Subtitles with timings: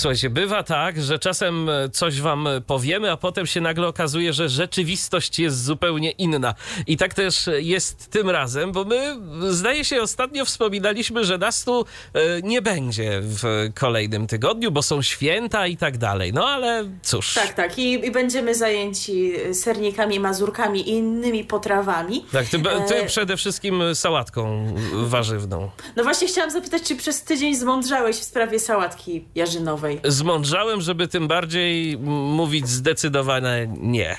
[0.00, 4.48] Słuchajcie, bywa tak, że czasem e, coś wam powiemy, a potem się nagle okazuje, że
[4.48, 6.54] rzeczywistość jest zupełnie inna.
[6.86, 9.16] I tak też jest tym razem, bo my,
[9.50, 11.84] zdaje się, ostatnio wspominaliśmy, że nas tu
[12.14, 16.32] e, nie będzie w kolejnym tygodniu, bo są święta i tak dalej.
[16.32, 17.34] No ale cóż.
[17.34, 17.78] Tak, tak.
[17.78, 22.24] I, i będziemy zajęci sernikami, mazurkami i innymi potrawami.
[22.32, 23.06] Tak, ty, ty e...
[23.06, 25.70] przede wszystkim sałatką warzywną.
[25.96, 29.89] No właśnie chciałam zapytać, czy przez tydzień zmądrzałeś w sprawie sałatki jarzynowej?
[30.04, 34.16] Zmądrzałem, żeby tym bardziej mówić zdecydowane nie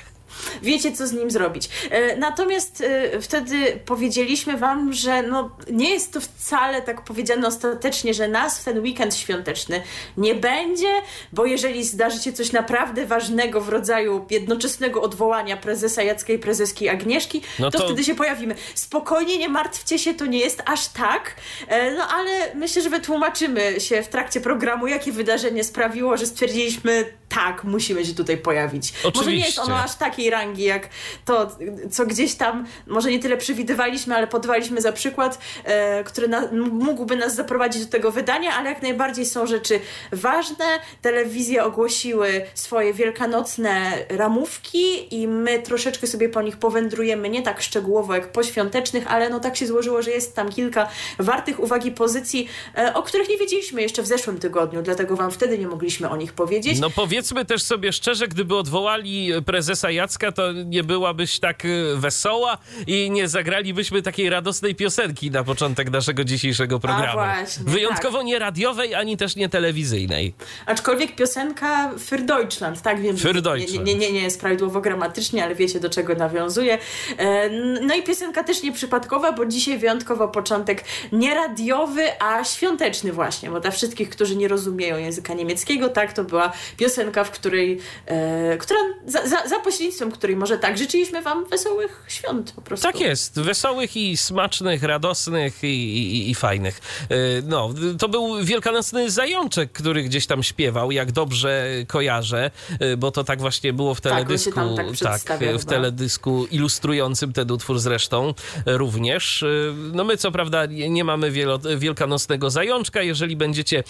[0.62, 1.70] wiecie, co z nim zrobić.
[1.90, 8.14] E, natomiast e, wtedy powiedzieliśmy wam, że no, nie jest to wcale tak powiedziane ostatecznie,
[8.14, 9.82] że nas w ten weekend świąteczny
[10.18, 10.94] nie będzie,
[11.34, 16.90] bo jeżeli zdarzy się coś naprawdę ważnego w rodzaju jednoczesnego odwołania prezesa Jacka i prezeski
[16.90, 17.78] Agnieszki, no to...
[17.80, 18.56] to wtedy się pojawimy.
[18.76, 21.36] Spokojnie, nie martwcie się, to nie jest aż tak,
[21.68, 27.21] e, no ale myślę, że wytłumaczymy się w trakcie programu, jakie wydarzenie sprawiło, że stwierdziliśmy,
[27.34, 28.94] tak, musimy się tutaj pojawić.
[29.04, 29.20] Oczywiście.
[29.20, 30.90] Może nie jest ono aż takiej rangi, jak
[31.26, 31.58] to,
[31.92, 37.16] co gdzieś tam, może nie tyle przewidywaliśmy, ale podawaliśmy za przykład, e, który na, mógłby
[37.16, 39.80] nas zaprowadzić do tego wydania, ale jak najbardziej są rzeczy
[40.12, 40.66] ważne.
[41.02, 48.16] Telewizje ogłosiły swoje wielkanocne ramówki i my troszeczkę sobie po nich powędrujemy, nie tak szczegółowo
[48.16, 52.48] jak po świątecznych, ale no tak się złożyło, że jest tam kilka wartych uwagi pozycji,
[52.78, 56.18] e, o których nie wiedzieliśmy jeszcze w zeszłym tygodniu, dlatego wam wtedy nie mogliśmy o
[56.18, 56.80] nich powiedzieć.
[56.80, 56.90] No
[57.22, 63.12] powiedzmy też sobie szczerze, gdyby odwołali prezesa Jacka, to nie byłabyś tak y, wesoła i
[63.12, 67.14] nie zagralibyśmy takiej radosnej piosenki na początek naszego dzisiejszego programu.
[67.14, 68.28] Właśnie, Wyjątkowo tak.
[68.28, 70.34] nie radiowej, ani też nie telewizyjnej.
[70.66, 75.56] Aczkolwiek piosenka Für Deutschland, tak wiem, Für nie, nie, nie, nie jest prawidłowo gramatycznie, ale
[75.56, 76.78] wiecie do czego nawiązuje.
[77.18, 77.50] E,
[77.82, 83.60] no i piosenka też nieprzypadkowa, bo dzisiaj wyjątkowo początek nie radiowy, a świąteczny właśnie, bo
[83.60, 88.80] dla wszystkich, którzy nie rozumieją języka niemieckiego, tak, to była piosenka, w której, e, która
[89.06, 92.88] za, za, za pośrednictwem której może tak życzyliśmy wam wesołych świąt po prostu.
[92.88, 96.82] Tak jest, wesołych i smacznych, radosnych i, i, i fajnych.
[97.10, 97.70] E, no,
[98.00, 103.42] to był wielkanocny zajączek, który gdzieś tam śpiewał, jak dobrze kojarzę, e, bo to tak
[103.42, 104.76] właśnie było w tak, teledysku.
[105.04, 108.34] Tak, tak w teledysku ilustrującym ten utwór zresztą
[108.66, 109.44] również.
[109.44, 109.48] E,
[109.94, 113.84] no my co prawda nie mamy wielo, wielkanocnego zajączka, jeżeli będziecie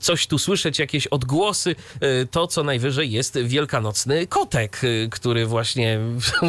[0.00, 1.59] coś tu słyszeć, jakieś odgłosy,
[2.30, 6.00] to co najwyżej jest wielkanocny kotek, który właśnie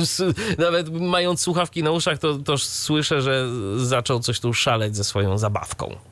[0.58, 5.38] nawet mając słuchawki na uszach, to, to słyszę, że zaczął coś tu szaleć ze swoją
[5.38, 6.11] zabawką.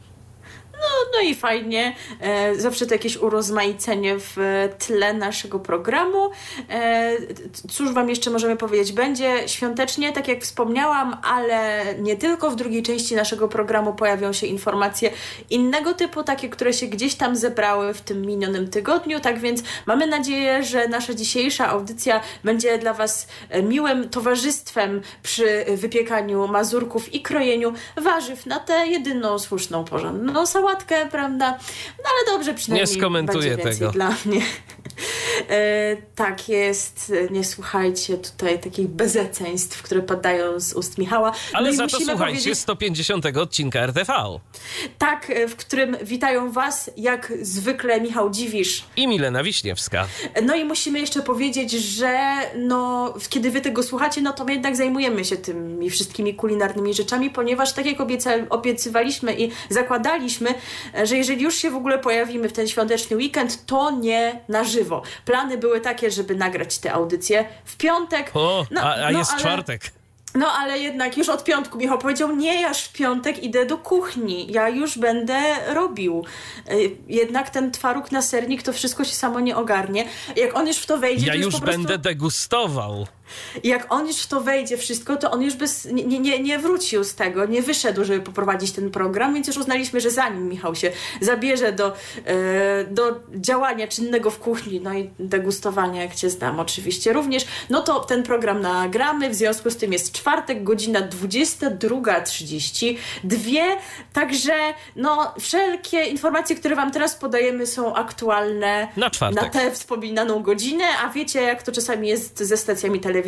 [0.80, 1.96] No, no i fajnie.
[2.22, 4.38] E, zawsze to jakieś urozmaicenie w
[4.80, 6.30] tle naszego programu.
[6.70, 7.12] E,
[7.72, 8.92] cóż Wam jeszcze możemy powiedzieć?
[8.92, 12.52] Będzie świątecznie, tak jak wspomniałam, ale nie tylko.
[12.52, 15.12] W drugiej części naszego programu pojawią się informacje
[15.50, 19.20] innego typu, takie, które się gdzieś tam zebrały w tym minionym tygodniu.
[19.20, 23.28] Tak więc mamy nadzieję, że nasza dzisiejsza audycja będzie dla Was
[23.64, 31.52] miłym towarzystwem przy wypiekaniu mazurków i krojeniu warzyw na tę jedyną słuszną porządną sałatkę prawda?
[31.98, 33.92] No ale dobrze, przynajmniej Nie skomentuję tego.
[33.92, 34.42] dla mnie.
[35.50, 41.32] E, tak jest, nie słuchajcie tutaj takich bezeceństw, które padają z ust Michała.
[41.54, 42.60] Ale no za to słuchajcie powiedzieć...
[42.60, 44.14] 150 odcinka RTV.
[44.98, 50.08] Tak, e, w którym witają was jak zwykle Michał Dziwisz i Milena Wiśniewska.
[50.44, 52.20] No i musimy jeszcze powiedzieć, że
[52.58, 57.30] no, kiedy wy tego słuchacie, no to my jednak zajmujemy się tymi wszystkimi kulinarnymi rzeczami,
[57.30, 57.98] ponieważ tak jak
[58.50, 60.54] obiecywaliśmy i zakładaliśmy,
[61.04, 65.02] że jeżeli już się w ogóle pojawimy w ten świąteczny weekend, to nie na żywo.
[65.26, 68.32] Plany były takie, żeby nagrać te audycje w piątek.
[68.34, 69.42] O, no, a, a no, jest ale...
[69.42, 69.82] czwartek.
[70.36, 74.52] No ale jednak już od piątku Michał powiedział, nie, ja w piątek idę do kuchni,
[74.52, 75.40] ja już będę
[75.74, 76.26] robił.
[76.68, 76.76] E,
[77.08, 80.06] jednak ten twaróg na sernik to wszystko się samo nie ogarnie.
[80.36, 82.04] Jak on już w to wejdzie, ja to już, już będę prostu...
[82.04, 83.08] degustował.
[83.64, 86.60] I jak on już w to wejdzie wszystko, to on już bez, nie, nie, nie
[86.60, 90.76] wrócił z tego, nie wyszedł, żeby poprowadzić ten program, więc już uznaliśmy, że zanim Michał
[90.76, 90.92] się
[91.22, 91.94] zabierze do,
[92.26, 97.82] e, do działania czynnego w kuchni, no i degustowania, jak cię znam oczywiście również, no
[97.82, 103.64] to ten program nagramy, w związku z tym jest czwartek, godzina 22.30, dwie,
[104.14, 104.54] także
[104.96, 109.44] no wszelkie informacje, które wam teraz podajemy są aktualne na, czwartek.
[109.44, 113.19] na tę wspominaną godzinę, a wiecie jak to czasami jest ze stacjami telewizyjnymi.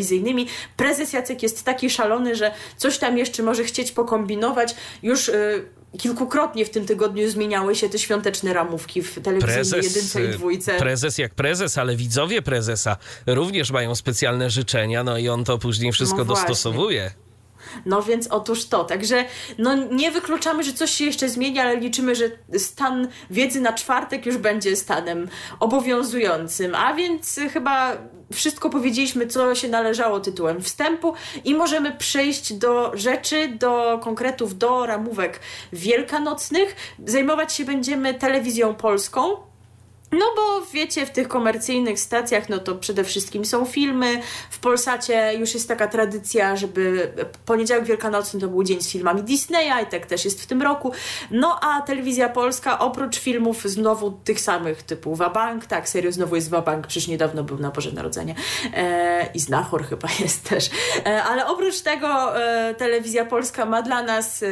[0.77, 4.75] Prezes Jacek jest taki szalony, że coś tam jeszcze może chcieć pokombinować.
[5.03, 5.65] Już y,
[5.97, 10.27] kilkukrotnie w tym tygodniu zmieniały się te świąteczne ramówki w telewizyjnej prezes, jedynce i y,
[10.27, 10.77] dwójce.
[10.77, 12.97] Prezes jak prezes, ale widzowie prezesa
[13.27, 17.11] również mają specjalne życzenia, no i on to później wszystko no dostosowuje.
[17.85, 18.83] No więc otóż to.
[18.83, 19.25] Także
[19.57, 22.25] no nie wykluczamy, że coś się jeszcze zmieni, ale liczymy, że
[22.57, 25.27] stan wiedzy na czwartek już będzie stanem
[25.59, 26.75] obowiązującym.
[26.75, 27.97] A więc chyba
[28.33, 31.13] wszystko powiedzieliśmy, co się należało tytułem wstępu
[31.45, 35.39] i możemy przejść do rzeczy, do konkretów, do ramówek
[35.73, 36.75] wielkanocnych.
[37.05, 39.50] Zajmować się będziemy telewizją polską,
[40.11, 44.21] no bo wiecie, w tych komercyjnych stacjach, no to przede wszystkim są filmy.
[44.49, 47.11] W Polsacie już jest taka tradycja, żeby
[47.45, 50.91] poniedziałek wielkanocny to był dzień z filmami Disneya i tak też jest w tym roku.
[51.31, 56.49] No a telewizja polska oprócz filmów znowu tych samych typu Wabank, tak, serio znowu jest
[56.49, 58.35] Wabank, przecież niedawno był na Boże Narodzenie
[58.73, 60.69] e, i Znachor chyba jest też.
[61.05, 64.47] E, ale oprócz tego e, telewizja polska ma dla nas e,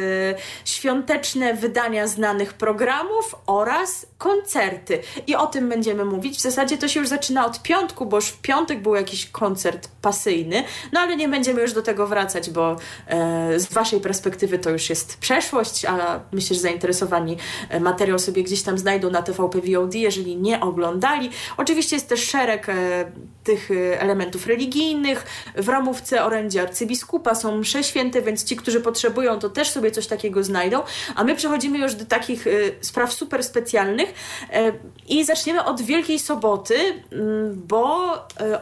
[0.64, 5.02] świąteczne wydania znanych programów oraz koncerty.
[5.26, 6.38] I o tym będziemy mówić.
[6.38, 9.88] W zasadzie to się już zaczyna od piątku, bo już w piątek był jakiś koncert
[10.02, 12.76] pasyjny, no ale nie będziemy już do tego wracać, bo
[13.06, 17.36] e, z Waszej perspektywy to już jest przeszłość, a myślę, że zainteresowani
[17.68, 21.30] e, materiał sobie gdzieś tam znajdą na TVP VOD, jeżeli nie oglądali.
[21.56, 23.12] Oczywiście jest też szereg e,
[23.44, 25.26] tych e, elementów religijnych.
[25.56, 30.06] W ramówce orędzie arcybiskupa są msze święte, więc ci, którzy potrzebują, to też sobie coś
[30.06, 30.82] takiego znajdą.
[31.14, 32.50] A my przechodzimy już do takich e,
[32.80, 34.14] spraw super specjalnych
[34.52, 34.72] e,
[35.08, 36.74] i zaczniemy od Wielkiej Soboty,
[37.12, 38.12] mm, bo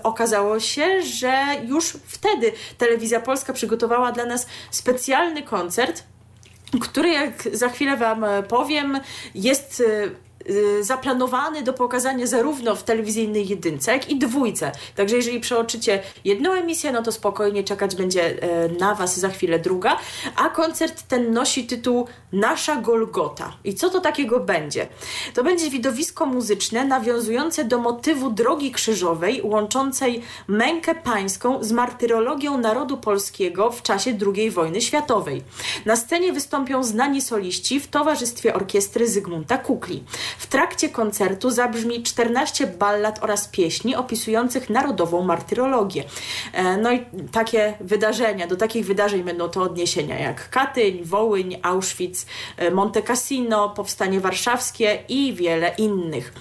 [0.03, 6.03] okazało się, że już wtedy Telewizja Polska przygotowała dla nas specjalny koncert
[6.81, 9.01] który, jak za chwilę Wam powiem,
[9.35, 10.11] jest Y,
[10.81, 14.73] zaplanowany do pokazania zarówno w telewizyjnej jedynce, jak i dwójce.
[14.97, 19.59] Także jeżeli przeoczycie jedną emisję, no to spokojnie czekać będzie e, na Was za chwilę
[19.59, 19.99] druga.
[20.37, 23.53] A koncert ten nosi tytuł Nasza Golgota.
[23.65, 24.89] I co to takiego będzie?
[25.35, 32.97] To będzie widowisko muzyczne nawiązujące do motywu Drogi Krzyżowej, łączącej mękę pańską z martyrologią narodu
[32.97, 35.43] polskiego w czasie II wojny światowej.
[35.87, 40.05] Na scenie wystąpią znani soliści w towarzystwie orkiestry Zygmunta Kukli.
[40.39, 46.05] W trakcie koncertu zabrzmi 14 ballad oraz pieśni opisujących narodową martyrologię.
[46.53, 52.27] E, no i takie wydarzenia, do takich wydarzeń będą to odniesienia jak Katyń, Wołyń, Auschwitz,
[52.57, 56.33] e, Monte Cassino, Powstanie Warszawskie i wiele innych.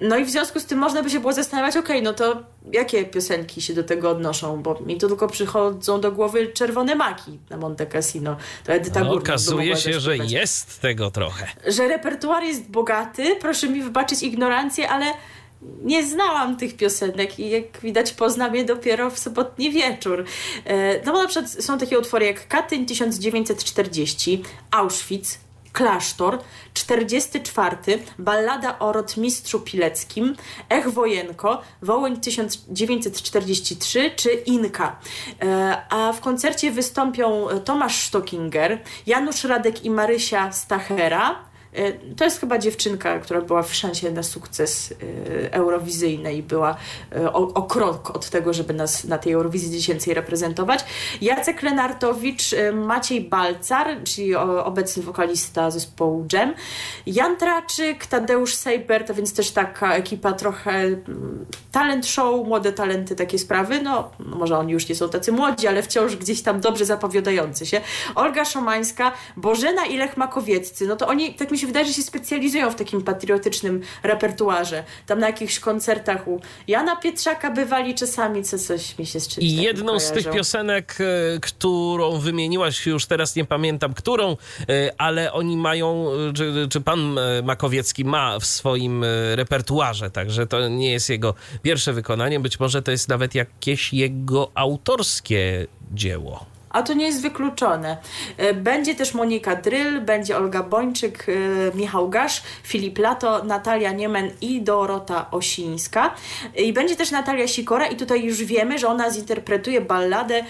[0.00, 2.36] No i w związku z tym można by się było zastanawiać, ok, no to
[2.72, 7.38] jakie piosenki się do tego odnoszą, bo mi to tylko przychodzą do głowy Czerwone Maki
[7.50, 8.36] na Monte Cassino.
[8.64, 11.46] To Edyta no, Okazuje się, że jest tego trochę.
[11.66, 15.06] Że repertuar jest bogaty, proszę mi wybaczyć ignorancję, ale
[15.82, 20.24] nie znałam tych piosenek i jak widać poznam je dopiero w sobotni wieczór.
[20.64, 25.38] E, no bo na przykład są takie utwory jak Katyń 1940, Auschwitz,
[25.72, 26.38] Klasztor,
[26.74, 27.76] 44.
[28.18, 30.36] Ballada o rotmistrzu Pileckim,
[30.70, 34.98] Ech Wojenko, Wołyń 1943 czy Inka.
[35.42, 41.53] E, a w koncercie wystąpią Tomasz Stockinger, Janusz Radek i Marysia Stachera,
[42.16, 44.94] to jest chyba dziewczynka, która była w szansie na sukces
[45.44, 46.76] e, eurowizyjny i była
[47.16, 50.84] e, o, o, krok od tego, żeby nas na tej Eurowizji dziecięcej reprezentować.
[51.20, 56.54] Jacek Lenartowicz, Maciej Balcar, czyli obecny wokalista zespołu Jam,
[57.06, 63.16] Jan Traczyk, Tadeusz Sejbert, a więc też taka ekipa trochę mm, talent show, młode talenty,
[63.16, 63.82] takie sprawy.
[63.82, 67.80] No, może oni już nie są tacy młodzi, ale wciąż gdzieś tam dobrze zapowiadający się.
[68.14, 70.86] Olga Szomańska, Bożena i Lech Makowieccy.
[70.86, 74.84] No to oni, tak mi się się wydaje, że się specjalizują w takim patriotycznym repertuarze.
[75.06, 79.44] Tam na jakichś koncertach u Jana Pietrzaka bywali czasami, co coś mi się z czymś
[79.44, 84.36] I jedną z tych piosenek, e, którą wymieniłaś, już teraz nie pamiętam którą,
[84.68, 89.04] e, ale oni mają, e, czy, czy pan Makowiecki ma w swoim
[89.34, 94.50] repertuarze, także to nie jest jego pierwsze wykonanie, być może to jest nawet jakieś jego
[94.54, 96.53] autorskie dzieło.
[96.74, 97.96] A to nie jest wykluczone.
[98.36, 104.30] E, będzie też Monika Dryl, będzie Olga Bończyk, e, Michał Gasz, Filip Lato, Natalia Niemen
[104.40, 106.14] i Dorota Osińska.
[106.56, 110.44] I będzie też Natalia Sikora i tutaj już wiemy, że ona zinterpretuje balladę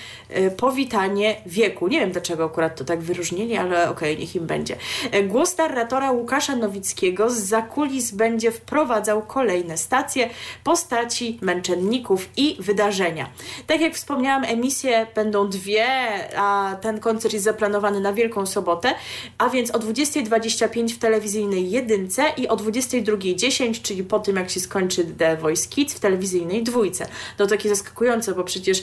[0.57, 1.89] Powitanie wieku.
[1.89, 4.77] Nie wiem dlaczego akurat to tak wyróżnili, ale okej, okay, niech im będzie.
[5.25, 10.31] Głos narratora Łukasza Nowickiego z zakulis będzie wprowadzał kolejne stacje,
[10.65, 13.29] postaci, męczenników i wydarzenia.
[13.67, 15.87] Tak jak wspomniałam, emisje będą dwie,
[16.37, 18.95] a ten koncert jest zaplanowany na Wielką Sobotę,
[19.39, 24.61] a więc o 20.25 w telewizyjnej jedynce i o 22.10, czyli po tym jak się
[24.61, 27.07] skończy The Voice Kids w telewizyjnej dwójce.
[27.37, 28.83] To takie zaskakujące, bo przecież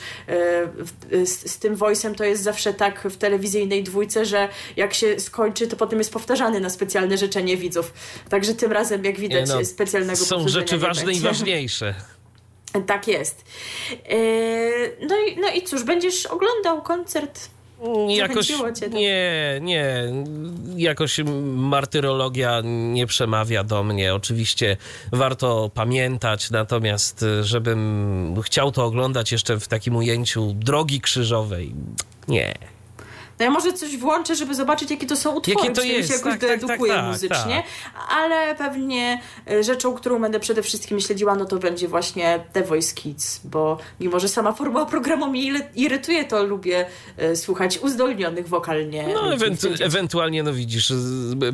[1.11, 5.19] yy, z, z, tym voice'em to jest zawsze tak w telewizyjnej dwójce, że jak się
[5.19, 7.93] skończy, to potem jest powtarzany na specjalne życzenie widzów.
[8.29, 11.93] Także tym razem, jak widać, no, specjalnego Są rzeczy ważne i ważniejsze.
[12.87, 13.45] Tak jest.
[13.91, 14.17] E,
[15.07, 17.49] no i, no i cóż, będziesz oglądał koncert
[18.09, 20.13] Jakoś cię, nie, nie.
[20.75, 21.19] Jakoś
[21.55, 24.13] martyrologia nie przemawia do mnie.
[24.13, 24.77] Oczywiście
[25.11, 31.73] warto pamiętać, natomiast żebym chciał to oglądać jeszcze w takim ujęciu drogi krzyżowej,
[32.27, 32.55] nie.
[33.41, 36.09] No ja może coś włączę, żeby zobaczyć, jakie to są utwory, jakie to jest.
[36.09, 38.07] się jakoś tak, deedukuję tak, tak, muzycznie, tak.
[38.09, 39.21] ale pewnie
[39.51, 43.77] e, rzeczą, którą będę przede wszystkim śledziła, no to będzie właśnie The Voice Kids, bo
[43.99, 46.85] mimo, że sama formuła programu mnie irytuje, to lubię
[47.17, 49.07] e, słuchać uzdolnionych wokalnie.
[49.13, 50.93] No ewentu ewentualnie, no widzisz,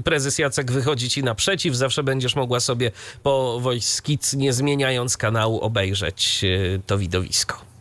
[0.04, 2.92] prezes Jacek wychodzi ci naprzeciw, zawsze będziesz mogła sobie
[3.24, 7.77] po Voice Kids, nie zmieniając kanału, obejrzeć e, to widowisko.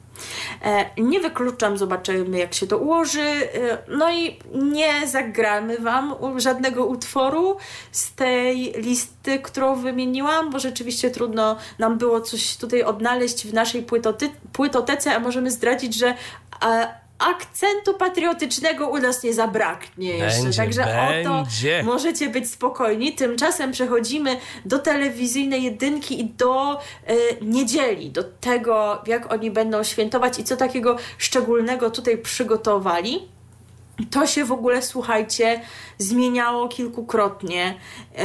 [0.63, 3.21] E, nie wykluczam, zobaczymy jak się to ułoży.
[3.21, 7.57] E, no i nie zagramy Wam żadnego utworu
[7.93, 13.87] z tej listy, którą wymieniłam, bo rzeczywiście trudno nam było coś tutaj odnaleźć w naszej
[14.53, 16.15] płytotece, a możemy zdradzić, że
[17.19, 20.43] akcentu patriotycznego u nas nie zabraknie jeszcze.
[20.43, 21.31] Będzie, Także będzie.
[21.31, 21.47] o to
[21.85, 23.13] możecie być spokojni.
[23.13, 26.81] Tymczasem przechodzimy do telewizyjnej jedynki i do
[27.11, 33.36] y, niedzieli, do tego, jak oni będą świętować i co takiego szczególnego tutaj przygotowali.
[34.11, 35.61] To się w ogóle, słuchajcie,
[35.99, 37.75] zmieniało kilkukrotnie.
[38.19, 38.25] E,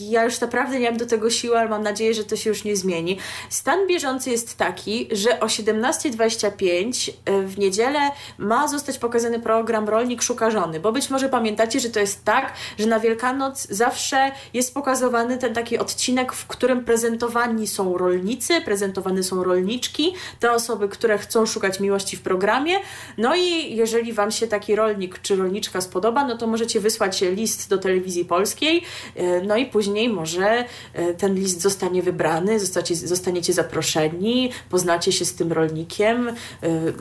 [0.00, 2.64] ja już naprawdę nie mam do tego siły, ale mam nadzieję, że to się już
[2.64, 3.18] nie zmieni.
[3.48, 8.00] Stan bieżący jest taki, że o 17.25 e, w niedzielę
[8.38, 12.52] ma zostać pokazany program Rolnik Szuka Żony, bo być może pamiętacie, że to jest tak,
[12.78, 19.22] że na Wielkanoc zawsze jest pokazywany ten taki odcinek, w którym prezentowani są rolnicy, prezentowane
[19.22, 22.76] są rolniczki, te osoby, które chcą szukać miłości w programie.
[23.18, 27.68] No i jeżeli Wam się taki rolnik czy rolniczka spodoba, no to możecie wysłać list
[27.68, 28.82] do telewizji polskiej,
[29.16, 35.24] e, no i później może e, ten list zostanie wybrany, zostacie, zostaniecie zaproszeni, poznacie się
[35.24, 36.34] z tym rolnikiem, e,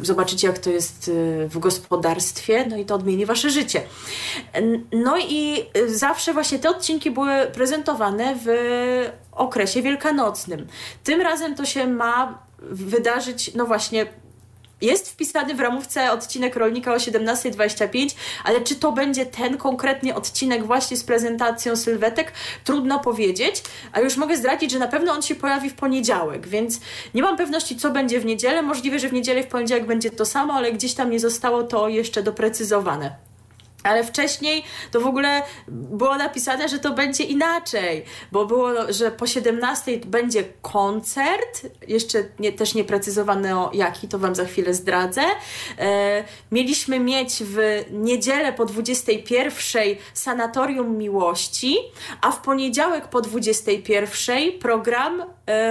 [0.01, 1.11] zobaczycie jak to jest
[1.49, 3.81] w gospodarstwie, no i to odmieni wasze życie.
[4.91, 8.49] No i zawsze właśnie te odcinki były prezentowane w
[9.31, 10.67] okresie wielkanocnym.
[11.03, 14.05] Tym razem to się ma wydarzyć, no właśnie
[14.81, 20.65] jest wpisany w ramówce odcinek rolnika o 17.25, ale czy to będzie ten konkretnie odcinek
[20.65, 22.31] właśnie z prezentacją sylwetek,
[22.63, 26.79] trudno powiedzieć, a już mogę zdradzić, że na pewno on się pojawi w poniedziałek, więc
[27.13, 28.61] nie mam pewności, co będzie w niedzielę.
[28.61, 31.89] Możliwe, że w niedzielę w poniedziałek będzie to samo, ale gdzieś tam nie zostało to
[31.89, 33.28] jeszcze doprecyzowane.
[33.83, 39.27] Ale wcześniej to w ogóle było napisane, że to będzie inaczej, bo było, że po
[39.27, 45.21] 17 będzie koncert, jeszcze nie, też nie precyzowano jaki, to Wam za chwilę zdradzę.
[45.79, 49.83] E, mieliśmy mieć w niedzielę po 21
[50.13, 51.77] Sanatorium Miłości,
[52.21, 55.23] a w poniedziałek po 21 program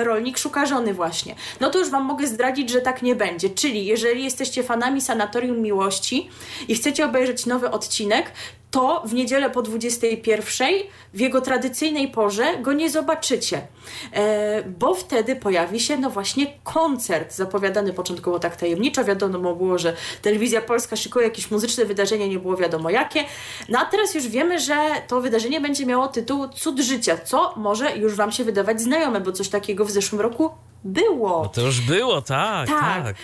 [0.04, 1.34] Rolnik Szuka Żony właśnie.
[1.60, 3.50] No to już Wam mogę zdradzić, że tak nie będzie.
[3.50, 6.30] Czyli jeżeli jesteście fanami Sanatorium Miłości
[6.68, 8.32] i chcecie obejrzeć nowy odcinek,
[8.70, 10.68] to w niedzielę po 21
[11.14, 13.66] w jego tradycyjnej porze go nie zobaczycie,
[14.12, 19.04] e, bo wtedy pojawi się no właśnie koncert zapowiadany początkowo tak tajemniczo.
[19.04, 23.24] Wiadomo było, że telewizja polska szykuje jakieś muzyczne wydarzenie, nie było wiadomo jakie.
[23.68, 24.76] No a teraz już wiemy, że
[25.08, 29.32] to wydarzenie będzie miało tytuł Cud Życia, co może już Wam się wydawać znajome, bo
[29.32, 30.50] coś takiego w zeszłym roku
[30.84, 31.42] było.
[31.42, 33.04] No to już było, tak, tak.
[33.04, 33.16] tak.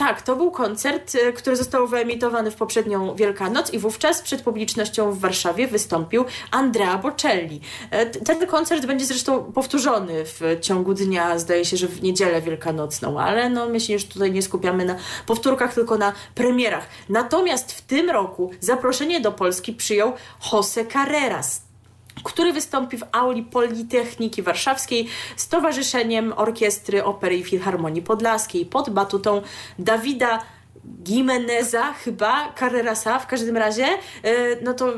[0.00, 5.12] Tak, to był koncert, y, który został wyemitowany w poprzednią Wielkanoc i wówczas przed publicznością
[5.12, 7.60] w Warszawie wystąpił Andrea Bocelli.
[7.90, 13.20] E, ten koncert będzie zresztą powtórzony w ciągu dnia, zdaje się, że w niedzielę wielkanocną,
[13.20, 16.86] ale no my się już tutaj nie skupiamy na powtórkach, tylko na premierach.
[17.08, 20.12] Natomiast w tym roku zaproszenie do Polski przyjął
[20.52, 21.69] Jose Carreras,
[22.24, 29.42] który wystąpi w auli Politechniki Warszawskiej z Towarzyszeniem Orkiestry Opery i Filharmonii Podlaskiej pod batutą
[29.78, 30.42] Dawida
[31.02, 33.86] Gimeneza chyba, Carrerasa w każdym razie,
[34.22, 34.92] e, no to,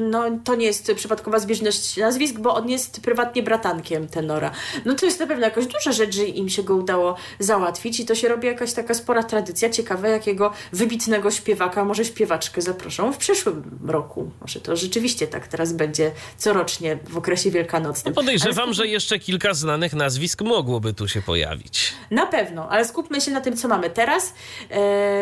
[0.00, 4.50] no to nie jest przypadkowa zbieżność nazwisk, bo on jest prywatnie bratankiem tenora.
[4.84, 8.06] No to jest na pewno jakaś duża rzecz, że im się go udało załatwić i
[8.06, 9.70] to się robi jakaś taka spora tradycja.
[9.70, 14.30] Ciekawe, jakiego wybitnego śpiewaka, może śpiewaczkę zaproszą w przyszłym roku.
[14.40, 18.14] Może to rzeczywiście tak teraz będzie corocznie w okresie wielkanocnym.
[18.16, 21.92] No podejrzewam, że jeszcze kilka znanych nazwisk mogłoby tu się pojawić.
[22.10, 24.34] Na pewno, ale skupmy się na tym, co mamy teraz,
[24.70, 25.19] e,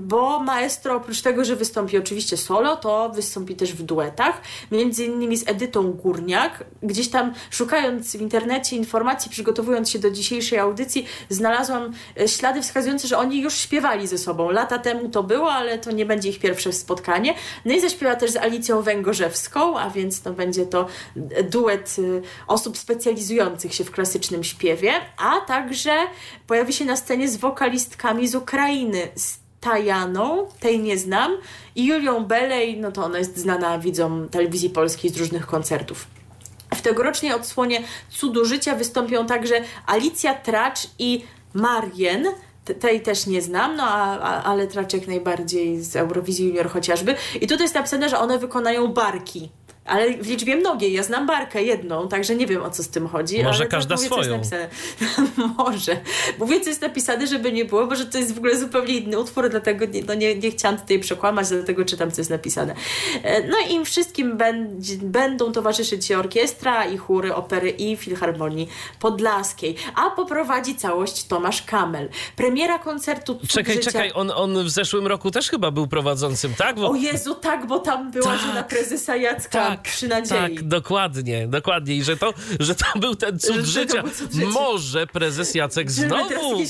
[0.00, 5.36] bo maestro oprócz tego, że wystąpi oczywiście solo, to wystąpi też w duetach, między innymi
[5.36, 6.64] z Edytą Górniak.
[6.82, 13.08] Gdzieś tam szukając w internecie informacji, przygotowując się do dzisiejszej audycji, znalazłam e, ślady wskazujące,
[13.08, 14.50] że oni już śpiewali ze sobą.
[14.50, 17.34] Lata temu to było, ale to nie będzie ich pierwsze spotkanie.
[17.64, 20.86] No i zaśpiewa też z Alicją Węgorzewską, a więc to będzie to
[21.50, 22.02] duet e,
[22.46, 25.92] osób specjalizujących się w klasycznym śpiewie, a także
[26.46, 29.29] pojawi się na scenie z wokalistkami z Ukrainy, z
[29.60, 31.36] Tajaną, tej nie znam,
[31.74, 36.06] i Julią Belej, no to ona jest znana widzom telewizji polskiej z różnych koncertów.
[36.74, 39.54] W tegorocznej odsłonie Cudu Życia wystąpią także
[39.86, 41.24] Alicja Tracz i
[41.54, 42.26] Marien,
[42.80, 47.14] tej też nie znam, no a, a, ale Traczek najbardziej z Eurowizji Junior chociażby.
[47.34, 49.50] I tutaj jest napisane, że one wykonają barki
[49.90, 50.92] ale w liczbie mnogiej.
[50.92, 53.42] Ja znam barkę jedną, także nie wiem o co z tym chodzi.
[53.42, 54.40] Może każda mówię, swoją.
[55.58, 56.00] Może.
[56.38, 59.18] Mówię, co jest napisane, żeby nie było, bo że to jest w ogóle zupełnie inny
[59.18, 62.74] utwór, dlatego nie, no nie, nie chciałam tutaj przekłamać, dlatego czytam, co jest napisane.
[63.22, 68.68] E, no i im wszystkim będzie, będą towarzyszyć się orkiestra i chóry opery i filharmonii
[69.00, 72.08] podlaskiej, a poprowadzi całość Tomasz Kamel.
[72.36, 73.90] Premiera koncertu Czekaj, życia...
[73.90, 76.76] czekaj, on, on w zeszłym roku też chyba był prowadzącym, tak?
[76.76, 76.90] Bo...
[76.90, 79.68] O Jezu, tak, bo tam była tak, żona prezesa Jacka.
[79.68, 80.38] Tak tak, przy nadziei.
[80.38, 81.96] Tak, dokładnie, dokładnie.
[81.96, 84.02] I że to, że to był ten cud życia.
[84.02, 84.34] Cud.
[84.34, 86.62] Może prezes Jacek znowu...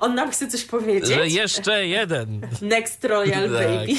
[0.00, 1.14] On nam chce coś powiedzieć?
[1.14, 2.40] Że jeszcze jeden.
[2.62, 3.68] Next Royal tak.
[3.68, 3.94] Baby.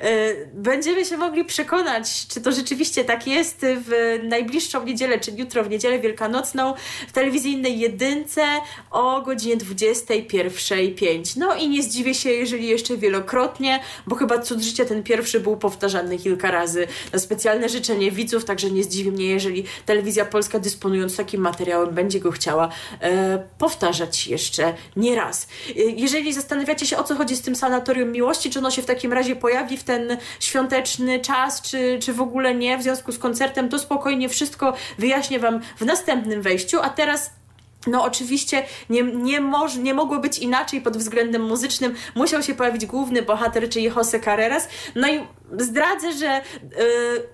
[0.00, 5.64] E, będziemy się mogli przekonać, czy to rzeczywiście tak jest w najbliższą niedzielę, czy jutro
[5.64, 6.74] w niedzielę wielkanocną
[7.08, 8.42] w telewizyjnej jedynce
[8.90, 11.36] o godzinie 21.05.
[11.36, 15.56] No i nie zdziwię się, jeżeli jeszcze wielokrotnie, bo chyba Cud Życia ten pierwszy był
[15.56, 21.16] powtarzany kilka razy na specjalne życzenie widzów, także nie zdziwi mnie, jeżeli telewizja polska dysponując
[21.16, 22.68] takim materiałem będzie go chciała
[23.00, 25.48] e, powtarzać jeszcze nie raz.
[25.68, 28.86] E, jeżeli zastanawiacie się o co chodzi z tym sanatorium miłości, czy ono się w
[28.86, 33.18] takim razie pojawi w ten świąteczny czas, czy, czy w ogóle nie w związku z
[33.18, 36.80] koncertem, to spokojnie wszystko wyjaśnię Wam w następnym wejściu.
[36.82, 37.30] A teraz
[37.86, 41.94] no oczywiście nie, nie, moż, nie mogło być inaczej pod względem muzycznym.
[42.14, 44.68] Musiał się pojawić główny bohater, czyli Jose Carreras.
[44.94, 45.20] No i
[45.58, 46.42] zdradzę, że y,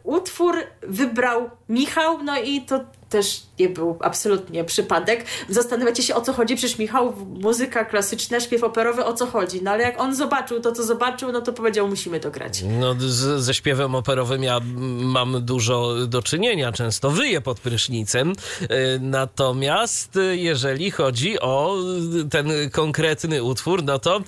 [0.04, 5.24] utwór wybrał Michał, no i to też nie był absolutnie przypadek.
[5.48, 9.62] Zastanawiacie się o co chodzi, przecież Michał, muzyka klasyczna, śpiew operowy, o co chodzi.
[9.62, 12.62] No ale jak on zobaczył to, co zobaczył, no to powiedział, musimy to grać.
[12.80, 14.60] No z, ze śpiewem operowym ja
[15.00, 18.32] mam dużo do czynienia, często wyję pod prysznicem.
[18.62, 18.66] Y,
[19.00, 21.76] natomiast jeżeli chodzi o
[22.30, 24.20] ten konkretny utwór, no to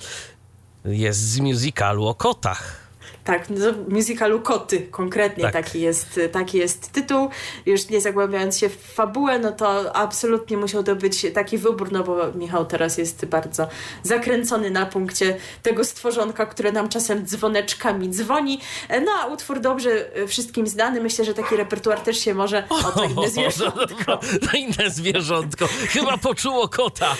[0.85, 2.90] jest z musicalu o kotach.
[3.25, 5.53] Tak, no, musicalu Koty konkretnie tak.
[5.53, 7.29] taki, jest, taki jest tytuł.
[7.67, 12.05] Już nie zagłębiając się w fabułę, no to absolutnie musiał to być taki wybór, no
[12.05, 13.69] bo Michał teraz jest bardzo
[14.03, 18.61] zakręcony na punkcie tego stworzonka, które nam czasem dzwoneczkami dzwoni.
[19.05, 21.01] No a utwór dobrze wszystkim znany.
[21.01, 22.65] Myślę, że taki repertuar też się może...
[22.69, 24.21] O, to inne zwierzątko.
[24.51, 25.67] To inne zwierzątko.
[25.67, 27.17] Chyba poczuło kota.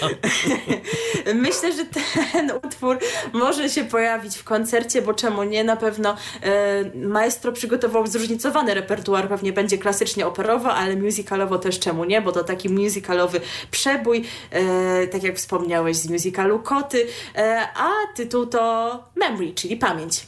[1.35, 1.85] Myślę, że
[2.33, 2.99] ten utwór
[3.33, 5.65] może się pojawić w koncercie, bo czemu nie?
[5.65, 11.79] Na pewno pewno e, maestro przygotował zróżnicowany repertuar, pewnie będzie klasycznie operowo, ale musicalowo też
[11.79, 17.69] czemu nie, bo to taki musicalowy przebój, e, tak jak wspomniałeś z musicalu Koty, e,
[17.77, 20.27] a tytuł to Memory, czyli pamięć.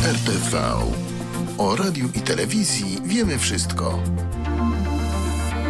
[0.00, 0.58] RTV.
[1.58, 3.98] O radiu i telewizji wiemy wszystko.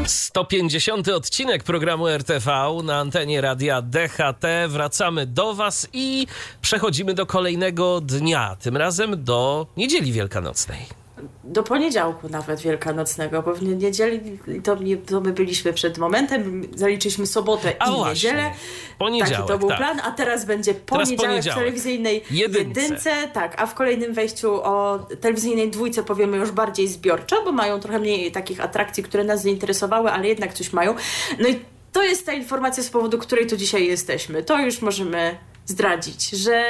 [0.06, 2.46] 150 odcinek programu RTV
[2.84, 4.44] na antenie radia DHT.
[4.68, 6.26] Wracamy do Was i
[6.60, 10.99] przechodzimy do kolejnego dnia, tym razem do niedzieli wielkanocnej
[11.44, 17.74] do poniedziałku nawet wielkanocnego, bo w niedzieli to, to my byliśmy przed momentem, zaliczyliśmy sobotę
[17.78, 18.10] a i właśnie.
[18.10, 18.50] niedzielę.
[18.98, 19.78] Poniedziałek, Taki to był tak.
[19.78, 21.56] plan, a teraz będzie poniedziałek, teraz poniedziałek.
[21.56, 22.82] w telewizyjnej jedynce.
[22.82, 23.28] jedynce.
[23.32, 27.98] Tak, a w kolejnym wejściu o telewizyjnej dwójce powiemy już bardziej zbiorczo, bo mają trochę
[27.98, 30.94] mniej takich atrakcji, które nas zainteresowały, ale jednak coś mają.
[31.38, 31.60] No i
[31.92, 34.42] to jest ta informacja, z powodu której tu dzisiaj jesteśmy.
[34.42, 36.64] To już możemy zdradzić, że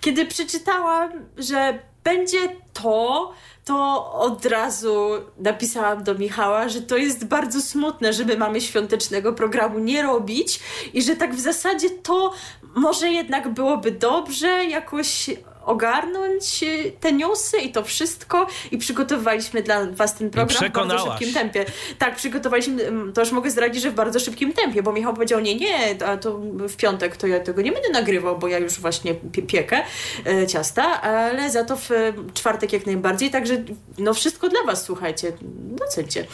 [0.00, 2.38] kiedy przeczytałam, że będzie
[2.72, 3.32] to,
[3.64, 9.32] to od razu napisałam do Michała, że to jest bardzo smutne, że my mamy świątecznego
[9.32, 10.60] programu nie robić
[10.92, 12.32] i że tak w zasadzie to
[12.74, 15.30] może jednak byłoby dobrze jakoś
[15.66, 18.46] ogarnąć y, te newsy i to wszystko.
[18.70, 21.64] I przygotowaliśmy dla was ten program w bardzo szybkim tempie.
[21.98, 25.40] Tak, przygotowaliśmy, mm, to już mogę zdradzić, że w bardzo szybkim tempie, bo Michał powiedział,
[25.40, 28.80] nie, nie, a to w piątek to ja tego nie będę nagrywał, bo ja już
[28.80, 29.14] właśnie
[29.46, 29.82] piekę
[30.26, 31.90] e, ciasta, ale za to w
[32.34, 33.64] czwartek jak najbardziej, także
[33.98, 35.32] no wszystko dla was, słuchajcie,
[35.80, 36.26] docencie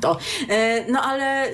[0.00, 0.18] to.
[0.48, 1.50] E, no ale,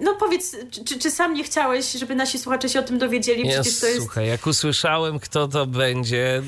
[0.00, 3.48] no powiedz, czy, czy, sam nie chciałeś, żeby nasi słuchacze się o tym dowiedzieli?
[3.48, 3.98] Przecież to jest...
[3.98, 6.42] Słuchaj, jak usłyszałem, kto to będzie,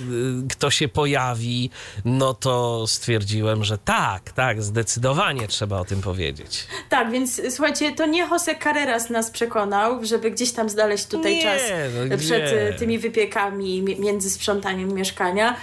[0.44, 1.70] y, kto się pojawi,
[2.04, 6.66] no to stwierdziłem, że tak, tak, zdecydowanie trzeba o tym powiedzieć.
[6.88, 11.42] Tak, więc słuchajcie, to nie Jose Carreras nas przekonał, żeby gdzieś tam znaleźć tutaj nie,
[11.42, 11.62] czas
[12.10, 15.56] no przed y, tymi wypiekami między sprzątaniem mieszkania.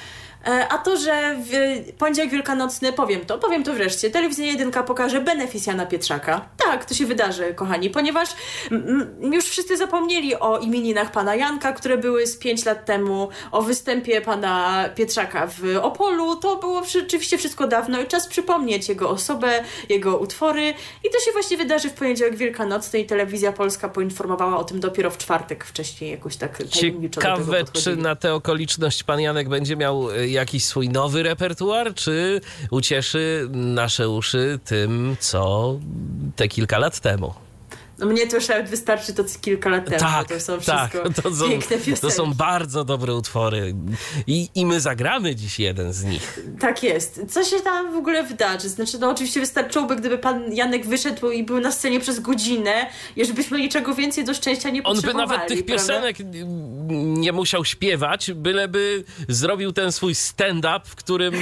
[0.48, 1.52] E, a to, że w
[1.98, 6.50] poniedziałek wielkanocny, powiem to, powiem to wreszcie, telewizja jedynka pokaże beneficjana Pietrzaka.
[6.58, 8.30] Tak, to się wydarzy, kochani, ponieważ
[9.32, 14.22] już wszyscy zapomnieli o imieninach pana Janka, które były z 5 lat temu, o występie
[14.22, 16.36] pana Pietrzaka w Opolu.
[16.36, 20.74] To było rzeczywiście wszystko dawno i czas przypomnieć jego osobę, jego utwory.
[21.04, 25.12] I to się właśnie wydarzy w poniedziałek wielkanocny i telewizja polska poinformowała o tym dopiero
[25.12, 30.29] w czwartek, wcześniej jakoś tak Ciekawe, czy na tę okoliczność pan Janek będzie miał e,
[30.32, 35.76] jakiś swój nowy repertuar, czy ucieszy nasze uszy tym, co
[36.36, 37.34] te kilka lat temu?
[38.00, 40.00] No mnie to już nawet wystarczy to kilka lat temu.
[40.00, 42.02] Tak, to są tak, wszystko to są, piękne piosenki.
[42.02, 43.76] To są bardzo dobre utwory
[44.28, 46.40] I, i my zagramy dziś jeden z nich.
[46.60, 47.22] Tak jest.
[47.30, 48.70] Co się tam w ogóle wydarzy?
[48.70, 52.86] Znaczy, no oczywiście wystarczyłoby, gdyby pan Janek wyszedł i był na scenie przez godzinę
[53.16, 55.24] i żebyśmy niczego więcej do szczęścia nie potrzebowali.
[55.24, 55.84] On by nawet tych prawda?
[55.84, 56.18] piosenek
[57.00, 61.34] nie musiał śpiewać, byleby zrobił ten swój stand-up, w którym,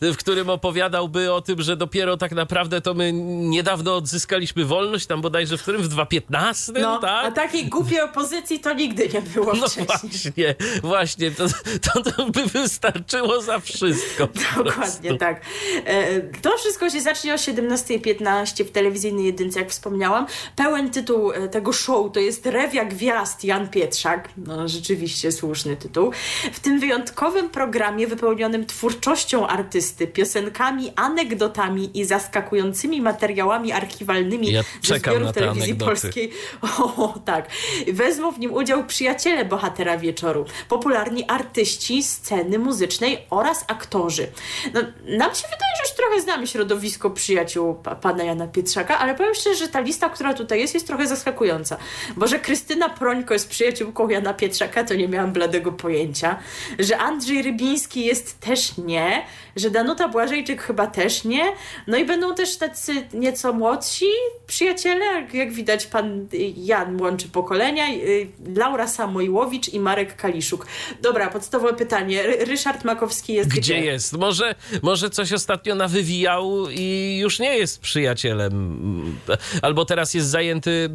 [0.00, 5.20] w którym opowiadałby o tym, że dopiero tak naprawdę to my niedawno odzyskaliśmy wolność, tam
[5.20, 7.26] bodajże w którym 2015, no, tak?
[7.26, 9.86] A takiej głupiej opozycji to nigdy nie było no wcześniej.
[9.86, 11.46] właśnie, właśnie, to,
[11.82, 14.28] to, to by wystarczyło za wszystko.
[14.56, 15.40] Dokładnie tak.
[15.84, 20.26] E, to wszystko się zacznie o 17.15 w telewizyjnej jedynce, jak wspomniałam.
[20.56, 24.28] Pełen tytuł e, tego show to jest Rewia Gwiazd Jan Pietrzak.
[24.36, 26.12] No, rzeczywiście słuszny tytuł.
[26.52, 34.98] W tym wyjątkowym programie wypełnionym twórczością artysty, piosenkami, anegdotami i zaskakującymi materiałami archiwalnymi ja ze
[34.98, 36.30] zbiorów telewizji polskiej.
[36.78, 37.48] O, tak.
[37.92, 44.28] Wezmą w nim udział przyjaciele bohatera wieczoru, popularni artyści sceny muzycznej oraz aktorzy.
[44.74, 49.14] No, nam się wydaje, że już trochę znamy środowisko przyjaciół pa pana Jana Pietrzaka, ale
[49.14, 51.76] powiem szczerze, że ta lista, która tutaj jest, jest trochę zaskakująca.
[52.16, 56.38] Bo że Krystyna Prońko jest przyjaciółką Jana Pietrzaka, to nie miałam bladego pojęcia.
[56.78, 59.22] Że Andrzej Rybiński jest też nie,
[59.56, 61.52] że Danuta Błażejczyk chyba też nie.
[61.86, 64.06] No i będą też tacy nieco młodsi
[64.46, 66.26] przyjaciele, jak widać pan
[66.56, 70.66] Jan łączy pokolenia, y, Laura Samojłowicz i Marek Kaliszuk.
[71.02, 72.22] Dobra, podstawowe pytanie.
[72.22, 73.60] Ryszard Makowski jest gdzie?
[73.60, 74.12] Gdzie jest?
[74.12, 79.18] Może, może coś ostatnio nawywijał i już nie jest przyjacielem.
[79.62, 80.90] Albo teraz jest zajęty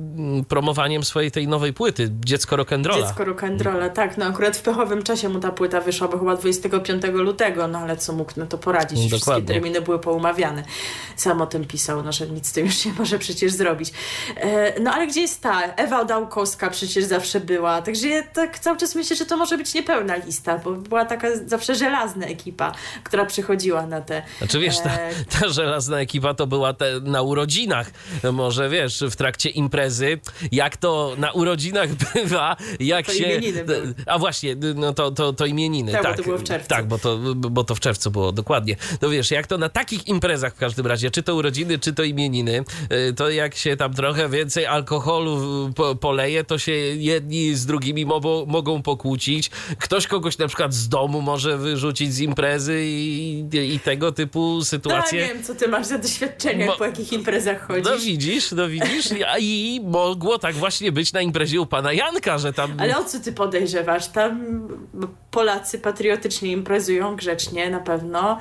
[0.47, 3.07] promowaniem swojej tej nowej płyty, Dziecko Rock'n'Rolla.
[3.07, 4.17] Dziecko Rock'n'Rolla, tak.
[4.17, 7.97] No akurat w pechowym czasie mu ta płyta wyszła, bo chyba 25 lutego, no ale
[7.97, 9.09] co mógł na to poradzić?
[9.09, 9.17] Dokładnie.
[9.17, 10.63] Wszystkie terminy były poumawiane.
[11.15, 13.93] Sam o tym pisał, no że nic z tym już nie może przecież zrobić.
[14.37, 15.61] E, no ale gdzie jest ta?
[15.61, 17.81] Ewa Odałkowska przecież zawsze była.
[17.81, 21.27] Także ja tak cały czas myślę, że to może być niepełna lista, bo była taka
[21.45, 22.71] zawsze żelazna ekipa,
[23.03, 24.23] która przychodziła na te...
[24.37, 27.91] Znaczy wiesz, ta, e, ta żelazna ekipa to była te, na urodzinach.
[28.33, 30.19] może wiesz, w trakcie imprezy,
[30.51, 33.39] jak to na urodzinach bywa, jak to się...
[33.65, 33.93] Były.
[34.05, 35.91] A właśnie, no to, to, to imieniny.
[35.91, 36.69] Tak, tak, bo to było w czerwcu.
[36.69, 38.75] Tak, bo to, bo to w czerwcu było, dokładnie.
[39.01, 42.03] No wiesz, jak to na takich imprezach w każdym razie, czy to urodziny, czy to
[42.03, 42.63] imieniny,
[43.09, 48.05] y, to jak się tam trochę więcej alkoholu po, poleje, to się jedni z drugimi
[48.05, 49.51] mogą, mogą pokłócić.
[49.79, 55.21] Ktoś kogoś na przykład z domu może wyrzucić z imprezy i, i tego typu sytuacje.
[55.21, 57.85] No, nie wiem, co ty masz za doświadczenie, Bo, po jakich imprezach chodzisz.
[57.85, 59.09] No widzisz, no widzisz.
[59.39, 62.73] I mogło tak właśnie być na imprezie u pana Janka, że tam...
[62.79, 64.07] Ale o co ty podejrzewasz?
[64.07, 64.67] Tam
[65.33, 68.39] Polacy patriotycznie imprezują, grzecznie na pewno.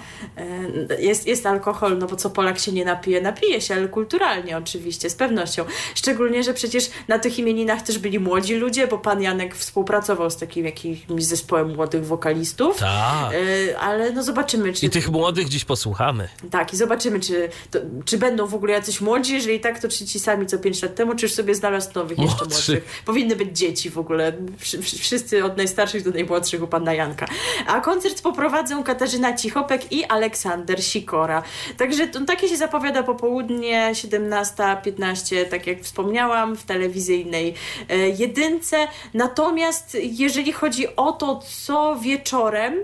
[0.88, 3.20] E, jest, jest alkohol, no bo co Polak się nie napije?
[3.20, 5.64] Napije się, ale kulturalnie oczywiście, z pewnością.
[5.94, 10.36] Szczególnie, że przecież na tych imieninach też byli młodzi ludzie, bo pan Janek współpracował z
[10.36, 12.78] takim jakimś zespołem młodych wokalistów.
[12.78, 13.32] Tak.
[13.70, 14.86] E, ale no zobaczymy, czy...
[14.86, 16.28] I tych młodych dziś posłuchamy.
[16.50, 19.34] Tak, i zobaczymy, czy, to, czy będą w ogóle jacyś młodzi.
[19.34, 22.18] Jeżeli tak, to czy ci sami co 5 lat temu, czy już sobie znalazł nowych
[22.18, 22.72] jeszcze Młodszy.
[22.72, 23.02] młodszych.
[23.04, 24.32] Powinny być dzieci w ogóle.
[24.58, 27.26] Wszy- wszy- Wszyscy od najstarszych do najmłodszych u pana Janka.
[27.66, 31.42] A koncert poprowadzą Katarzyna Cichopek i Aleksander Sikora.
[31.76, 37.54] Także to, takie się zapowiada popołudnie 17.15, tak jak wspomniałam, w telewizyjnej
[37.88, 38.76] e, jedynce.
[39.14, 42.74] Natomiast jeżeli chodzi o to, co wieczorem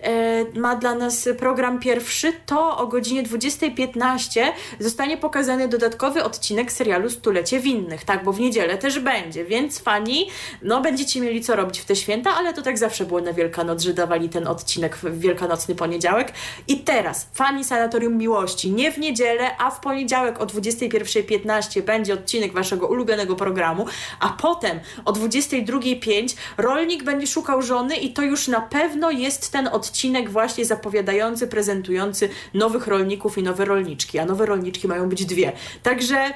[0.00, 4.40] e, ma dla nas program pierwszy, to o godzinie 20.15
[4.78, 8.04] zostanie pokazany dodatkowy odcinek serialu Stulecie Winnych.
[8.04, 10.28] Tak, bo w niedzielę też będzie, więc fani,
[10.62, 13.82] no będziecie mieli co robić w te święta, ale to tak zawsze było na Wielkanoc,
[13.82, 16.32] że dawali ten odcinek w wielkanocny poniedziałek.
[16.68, 22.41] I teraz fani Sanatorium Miłości, nie w niedzielę, a w poniedziałek o 21.15 będzie odcinek
[22.50, 23.86] waszego ulubionego programu,
[24.20, 29.68] a potem o 22.05 rolnik będzie szukał żony i to już na pewno jest ten
[29.68, 35.52] odcinek właśnie zapowiadający, prezentujący nowych rolników i nowe rolniczki, a nowe rolniczki mają być dwie.
[35.82, 36.32] Także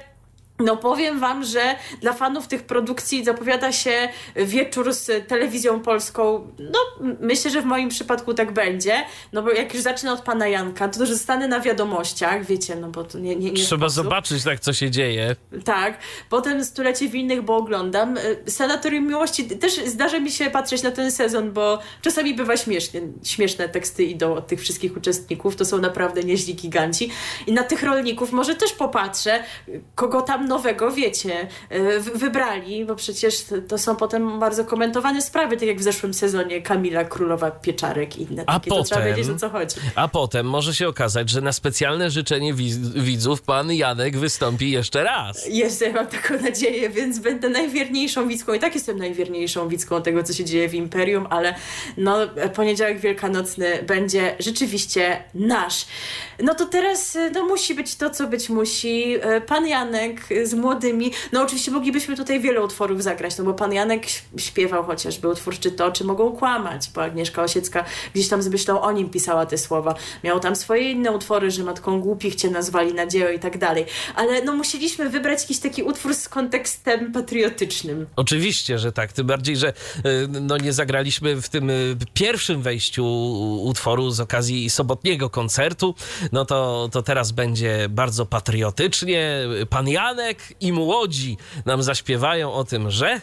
[0.58, 1.60] no powiem wam, że
[2.00, 6.52] dla fanów tych produkcji zapowiada się wieczór z telewizją polską.
[6.58, 6.78] No
[7.20, 10.88] myślę, że w moim przypadku tak będzie, no bo jak już zacznę od pana Janka,
[10.88, 14.04] to że stanę na wiadomościach, wiecie, no bo to nie, nie, nie Trzeba sposób.
[14.04, 15.36] zobaczyć tak, co się dzieje.
[15.64, 18.16] Tak, potem Stulecie Winnych, bo oglądam.
[18.16, 23.00] Y, Sanatorium Miłości, też zdarza mi się patrzeć na ten sezon, bo czasami bywa śmiesznie,
[23.24, 27.10] śmieszne teksty idą od tych wszystkich uczestników, to są naprawdę nieźli giganci.
[27.46, 29.44] I na tych rolników może też popatrzę,
[29.94, 31.48] kogo tam nowego, wiecie,
[32.00, 36.62] wy- wybrali, bo przecież to- są potem bardzo komentowane sprawy, tak jak w zeszłym sezonie
[36.62, 39.76] Kamila Królowa Pieczarek i inne A takie, to trzeba potem- wiedzieć o co chodzi.
[39.94, 42.54] A potem może się okazać, że na specjalne życzenie
[42.96, 45.46] widzów pan Janek wystąpi jeszcze raz.
[45.48, 48.52] Jeszcze mam taką nadzieję, więc będę najwierniejszą widzką.
[48.54, 51.54] I tak jestem najwierniejszą widzką tego, co się dzieje w Imperium, ale
[51.96, 52.16] no,
[52.54, 55.86] poniedziałek wielkanocny będzie rzeczywiście nasz.
[56.42, 59.16] No to teraz no, musi być to, co być musi.
[59.20, 61.12] E, Pan Janek z młodymi.
[61.32, 65.70] No oczywiście moglibyśmy tutaj wiele utworów zagrać, no bo pan Janek śpiewał chociażby utwór Czy
[65.70, 69.58] to, czy mogą kłamać, bo Agnieszka Osiecka gdzieś tam z myślą o nim pisała te
[69.58, 69.94] słowa.
[70.24, 73.84] Miał tam swoje inne utwory, że matką głupich cię nazwali nadzieją i tak dalej.
[74.14, 78.06] Ale no musieliśmy wybrać jakiś taki utwór z kontekstem patriotycznym.
[78.16, 79.12] Oczywiście, że tak.
[79.12, 79.72] Tym bardziej, że y,
[80.40, 83.06] no, nie zagraliśmy w tym y, pierwszym wejściu
[83.62, 85.94] utworu z okazji sobotniego koncertu.
[86.32, 89.40] No to, to teraz będzie bardzo patriotycznie.
[89.70, 90.25] Pan Janek
[90.60, 91.36] i młodzi
[91.66, 93.20] nam zaśpiewają o tym, że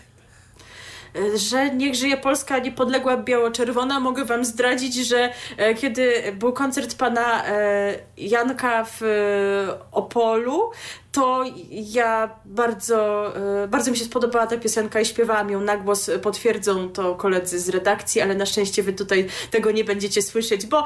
[1.36, 4.00] że niech żyje Polska niepodległa biało-czerwona.
[4.00, 10.72] Mogę wam zdradzić, że e, kiedy był koncert pana e, Janka w e, Opolu,
[11.12, 13.34] to ja bardzo,
[13.68, 16.12] bardzo mi się spodobała ta piosenka i śpiewałam ją na głos.
[16.22, 20.84] Potwierdzą to koledzy z redakcji, ale na szczęście wy tutaj tego nie będziecie słyszeć, bo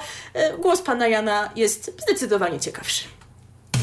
[0.60, 3.16] głos pana Jana jest zdecydowanie ciekawszy.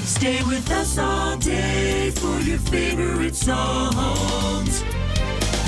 [0.06, 4.82] Stay with us all day for your favorite songs.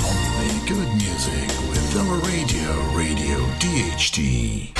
[0.05, 4.17] Only good music with our radio, Radio DHT.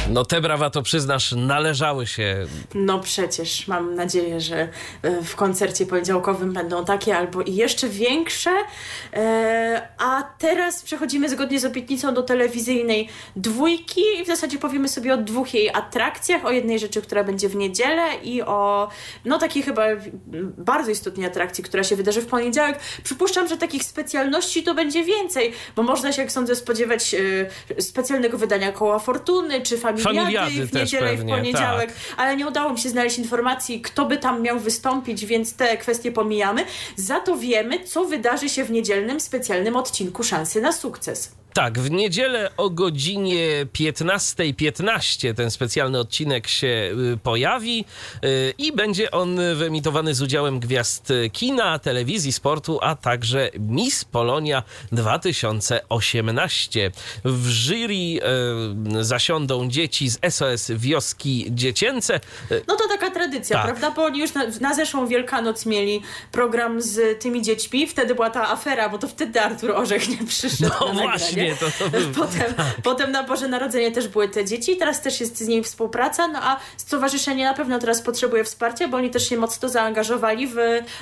[0.10, 4.70] no te brawa to przyznasz należały się No przecież mam nadzieję, że
[5.02, 8.52] e, w koncercie poniedziałkowym będą takie albo i jeszcze większe.
[9.13, 15.13] E, A teraz przechodzimy zgodnie z obietnicą do telewizyjnej dwójki i w zasadzie powiemy sobie
[15.13, 18.90] o dwóch jej atrakcjach, o jednej rzeczy, która będzie w niedzielę i o
[19.26, 19.84] no takiej chyba
[20.58, 22.80] bardzo istotnej atrakcji, która się wydarzy w poniedziałek.
[23.04, 28.38] Przypuszczam, że takich specjalności to będzie więcej, bo można się, jak sądzę, spodziewać e, specjalnego
[28.38, 32.80] wydania Koła Fortuny, czy Familiady, Familiady w niedzielę i w poniedziałek ale nie udało mi
[32.80, 36.65] się znaleźć informacji, kto by tam miał wystąpić, więc te kwestie pomijamy.
[36.95, 41.32] Za to wiemy, co wydarzy się w niedzielnym specjalnym odcinku Szansy na sukces.
[41.58, 47.86] Tak, w niedzielę o godzinie 15.15 ten specjalny odcinek się y, pojawi
[48.26, 54.63] y, i będzie on wyemitowany z udziałem gwiazd kina, telewizji, sportu, a także Miss Polonia
[54.91, 56.91] 2018.
[57.26, 58.20] W jury
[59.00, 62.20] y, zasiądą dzieci z SOS Wioski Dziecięce.
[62.67, 63.65] No to taka tradycja, Tak.
[63.65, 63.91] prawda?
[63.91, 67.88] Bo oni już na, na zeszłą Wielkanoc mieli program z tymi dziećmi.
[67.88, 71.55] Wtedy była ta afera, bo to wtedy Artur Orzech nie przyszedł No na właśnie, Nie,
[71.55, 72.12] to, to był...
[72.15, 76.27] Potem, potem na Boże Narodzenie też były te dzieci, teraz też jest z nimi współpraca,
[76.27, 80.55] no a stowarzyszenie na pewno teraz potrzebuje wsparcia, bo oni też się mocno zaangażowali w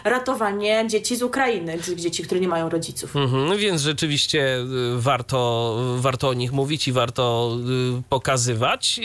[0.04, 3.16] ratowanie dzieci z Ukrainy, dzieci, które nie mają rodziców.
[3.16, 7.58] Mhm, więc rzeczywiście y, warto, warto o nich mówić i warto
[8.00, 9.00] y, pokazywać.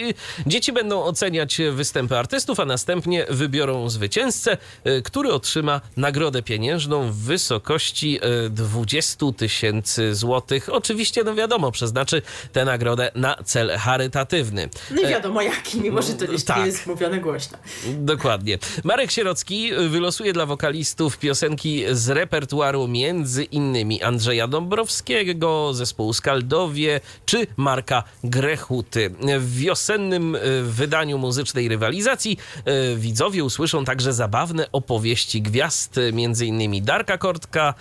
[0.46, 7.16] Dzieci będą oceniać występy artystów, a następnie wybiorą zwycięzcę, y, który otrzyma nagrodę pieniężną w
[7.16, 10.68] wysokości y, 20 tysięcy złotych.
[10.68, 14.68] Oczywiście, no wiadomo, przeznaczy tę nagrodę na cel charytatywny.
[14.90, 16.66] No i wiadomo jaki, mimo że to tak.
[16.66, 17.58] jest mówione głośno.
[17.86, 18.58] Dokładnie.
[18.84, 27.46] Marek Sierocki wylosuje dla wokalistów piosenki z repertuaru między innymi Andrzeja Dąbrowskiego, zespołu Skaldowie czy
[27.56, 29.10] Marka Grechuty.
[29.38, 36.82] W wiosennym e, wydaniu muzycznej rywalizacji e, widzowie usłyszą także zabawne opowieści gwiazd, między innymi
[36.82, 37.74] Darka Kortka,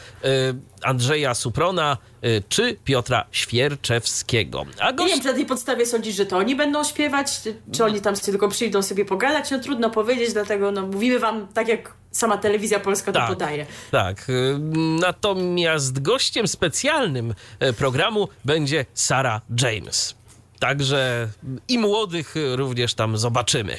[0.83, 4.65] Andrzeja Suprona e, czy Piotra Świerczewskiego.
[4.79, 5.13] A Nie gość...
[5.13, 8.31] wiem, czy na tej podstawie sądzisz, że to oni będą śpiewać, czy, oni tam sobie
[8.31, 12.79] tylko przyjdą sobie pogadać, no trudno powiedzieć, dlatego no, mówimy wam tak, jak sama telewizja
[12.79, 13.29] polska to Tak.
[13.29, 13.65] podaje.
[13.91, 14.29] Tak.
[14.29, 14.59] y,
[14.99, 20.15] Natomiast gościem specjalnym e, programu będzie Sarah James.
[20.59, 21.27] Także
[21.67, 23.77] i młodych również tam zobaczymy.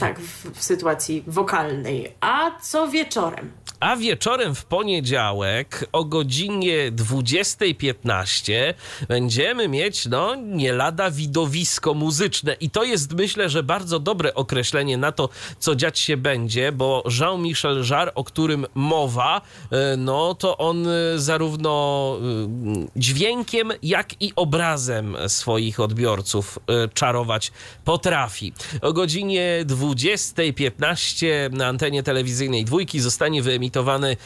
[0.00, 2.14] Tak, w, w sytuacji wokalnej.
[2.20, 3.52] A co wieczorem?
[3.82, 8.74] A wieczorem w poniedziałek o godzinie 20.15
[9.08, 12.56] będziemy mieć, no, nie lada widowisko muzyczne.
[12.60, 17.04] I to jest, myślę, że bardzo dobre określenie na to, co dziać się będzie, bo
[17.20, 19.40] Jean-Michel Jarre, o którym mowa,
[19.70, 26.58] e, no to on e, zarówno e, dźwiękiem, jak i obrazem swoich odbiorców
[26.94, 27.52] czarować
[27.84, 28.52] potrafi.
[28.82, 34.16] O godzinie 20.15 na antenie telewizyjnej dwójki zostanie wyemitowany e,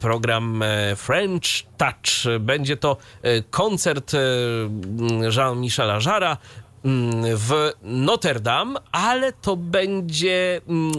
[0.00, 2.38] program e, French Touch.
[2.40, 4.12] Będzie to e, koncert
[5.30, 6.63] Jean-Michela Jarra mm,
[7.34, 10.92] w Notre Dame, ale to będzie mm,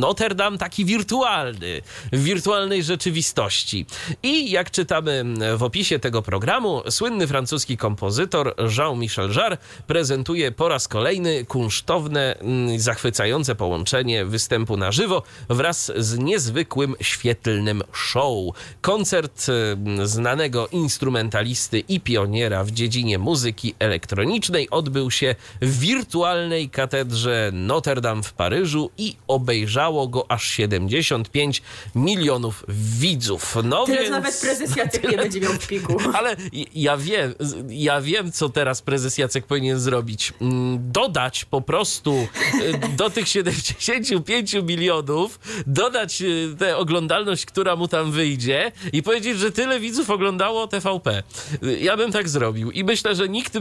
[0.00, 1.80] Notre Dame taki wirtualny,
[2.12, 3.86] w wirtualnej rzeczywistości.
[4.22, 5.24] I jak czytamy
[5.56, 12.80] w opisie tego programu, słynny francuski kompozytor Jean-Michel Jarre prezentuje po raz kolejny kunsztowne, mm,
[12.80, 18.54] zachwycające połączenie występu na żywo wraz z niezwykłym, świetlnym show.
[18.80, 27.50] Koncert mm, znanego instrumentalisty i pioniera w dziedzinie muzyki elektronicznej odbył się w wirtualnej katedrze
[27.52, 31.62] Notre Dame w Paryżu i obejrzało go aż 75
[31.94, 33.56] milionów widzów.
[33.64, 34.10] No Tyle więc...
[34.10, 35.96] nawet prezes Jacek nie będzie miał w piku.
[36.18, 36.36] Ale
[36.74, 37.34] ja wiem,
[37.68, 40.32] ja wiem, co teraz prezes Jacek powinien zrobić.
[40.40, 42.26] Mm, Dodać po prostu
[42.62, 49.38] y, do tych 75 milionów, dodać y, tę oglądalność, która mu tam wyjdzie i powiedzieć,
[49.38, 51.22] że tyle widzów oglądało TVP.
[51.62, 53.58] Y, Ja bym tak zrobił i myślę, że nikt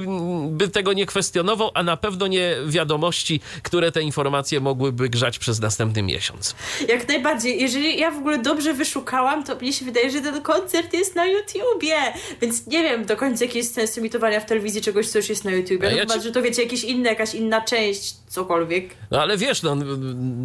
[0.49, 1.32] by tego nie kwestionował,
[1.73, 6.55] a na pewno nie wiadomości, które te informacje mogłyby grzać przez następny miesiąc.
[6.87, 7.61] Jak najbardziej.
[7.61, 11.25] Jeżeli ja w ogóle dobrze wyszukałam, to mnie się wydaje, że ten koncert jest na
[11.25, 11.95] YouTubie.
[12.41, 15.45] Więc nie wiem do końca, jaki jest sens emitowania w telewizji czegoś, co już jest
[15.45, 15.89] na YouTubie.
[15.89, 18.95] No ja chyba, ci- że to wiecie, jakieś inne, jakaś inna część, cokolwiek.
[19.11, 19.75] No ale wiesz, no,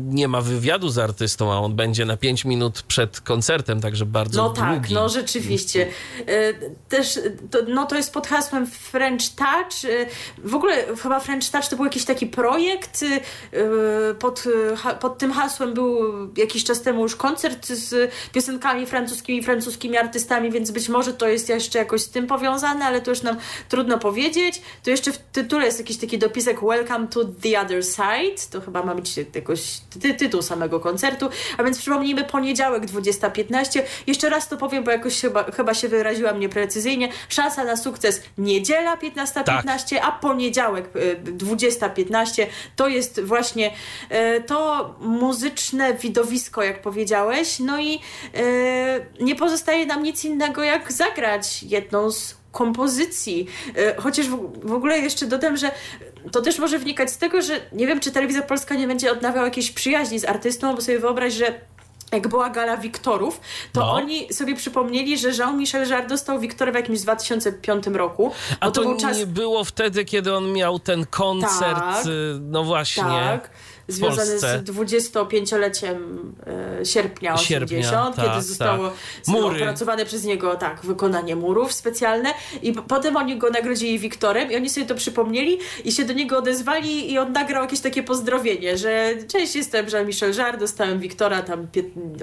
[0.09, 4.42] nie ma wywiadu z artystą, a on będzie na 5 minut przed koncertem, także bardzo
[4.42, 4.94] No tak, długi.
[4.94, 5.87] no rzeczywiście.
[6.27, 6.55] E,
[6.88, 7.20] Też
[7.51, 9.85] to, no to jest pod hasłem French Touch.
[9.90, 10.07] E,
[10.44, 13.03] W ogóle chyba French Touch to był jakiś taki projekt.
[13.03, 14.45] e, Pod,
[14.77, 15.99] ha- pod tym hasłem był
[16.37, 21.49] jakiś czas temu już koncert z piosenkami francuskimi, francuskimi artystami, więc być może to jest
[21.49, 23.37] jeszcze jakoś z tym powiązane, ale to już nam
[23.69, 24.62] trudno powiedzieć.
[24.85, 28.41] To jeszcze w tytule jest jakiś taki dopisek Welcome to the other side.
[28.51, 29.61] To chyba ma być jakoś
[30.03, 31.29] ty tytuł samego koncertu.
[31.59, 33.83] A więc przypomnijmy, poniedziałek 20.15.
[34.07, 37.09] Jeszcze raz to powiem, bo jakoś chyba, chyba się wyraziłam nieprecyzyjnie.
[37.29, 40.83] Szansa na sukces niedziela 15.15, a poniedziałek y,
[41.24, 43.70] 20.15 to jest właśnie
[44.37, 47.59] y, to muzyczne widowisko, jak powiedziałeś.
[47.59, 48.00] No i y,
[49.20, 53.46] nie pozostaje nam nic innego, jak zagrać jedną z kompozycji.
[53.96, 54.28] Chociaż
[54.62, 55.70] w, ogóle jeszcze dodam, że
[56.33, 59.44] to też może wynikać z tego, że nie wiem, czy telewizja polska nie będzie odnawiała
[59.44, 61.61] jakiejś przyjaźni z artystą, bo sobie wyobraź, że
[62.12, 63.40] jak była gala Wiktorów,
[63.73, 63.92] to No.
[63.92, 68.33] oni sobie przypomnieli, że Jean-Michel Jarre dostał Wiktorę w jakimś 2005 roku.
[68.61, 72.07] A bo to, był czas nie było wtedy, kiedy on miał ten koncert, Tak.
[72.07, 72.09] y,
[72.40, 73.03] no właśnie.
[73.03, 73.51] Tak.
[73.88, 74.62] Związany Polsce.
[74.66, 75.96] z 25-leciem
[76.81, 78.92] e, sierpnia 80, Sierpnia, tak, kiedy zostało zostało
[79.27, 79.62] Mury.
[79.62, 84.70] opracowane przez niego tak, wykonanie murów specjalne i potem oni go nagrodzili Wiktorem i oni
[84.70, 89.14] sobie to przypomnieli i się do niego odezwali i on nagrał jakieś takie pozdrowienie, że
[89.29, 91.66] cześć, jestem Jean-Michel Jarre, dostałem Wiktora tam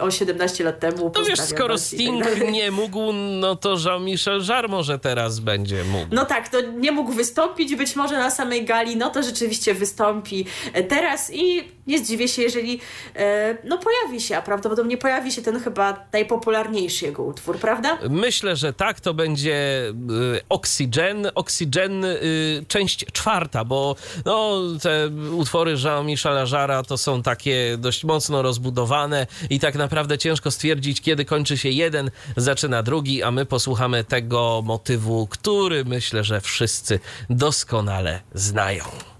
[0.02, 1.12] o 17 lat temu.
[1.16, 6.16] No wiesz, skoro tak Sting nie mógł, no to Jean-Michel Jarre może teraz będzie mógł.
[6.16, 10.46] No tak, to nie mógł wystąpić być może na samej gali, no to rzeczywiście wystąpi
[10.90, 11.55] teraz i
[11.88, 12.80] nie zdziwię się, jeżeli
[13.16, 17.98] e, no pojawi się, a prawdopodobnie pojawi się ten chyba najpopularniejszy jego utwór, prawda?
[18.10, 19.54] Myślę, że tak, to będzie
[19.90, 21.28] y, Oxygen.
[21.36, 28.42] Oxygen, y, część czwarta, bo no, te utwory Jean-Michela Jarra to są takie dość mocno
[28.42, 34.04] rozbudowane i tak naprawdę ciężko stwierdzić, kiedy kończy się jeden, zaczyna drugi, a my posłuchamy
[34.04, 39.15] tego motywu, który myślę, że wszyscy doskonale znają.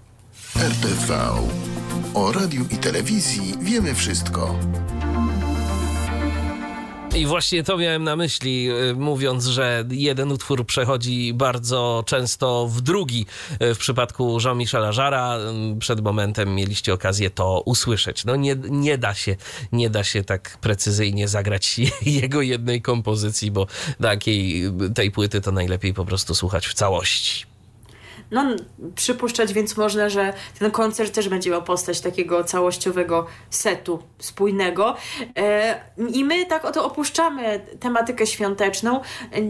[0.60, 1.14] RTV.
[2.14, 4.58] O radiu i telewizji wiemy wszystko.
[7.16, 12.80] I właśnie to miałem na myśli, y, mówiąc, że jeden utwór przechodzi bardzo często w
[12.80, 13.26] drugi.
[13.62, 18.24] Y, W przypadku Jean-Michela Jarra y, przed momentem mieliście okazję to usłyszeć.
[18.24, 19.36] No nie, nie da się,
[19.72, 21.80] nie da się tak precyzyjnie zagrać
[22.20, 23.66] jego jednej kompozycji, bo
[24.02, 24.62] takiej
[24.94, 27.55] tej płyty to najlepiej po prostu słuchać w całości.
[28.30, 28.44] No,
[28.94, 34.96] przypuszczać więc można, że ten koncert też będzie miał postać takiego całościowego setu spójnego.
[35.36, 39.00] E, I my tak oto opuszczamy tematykę świąteczną.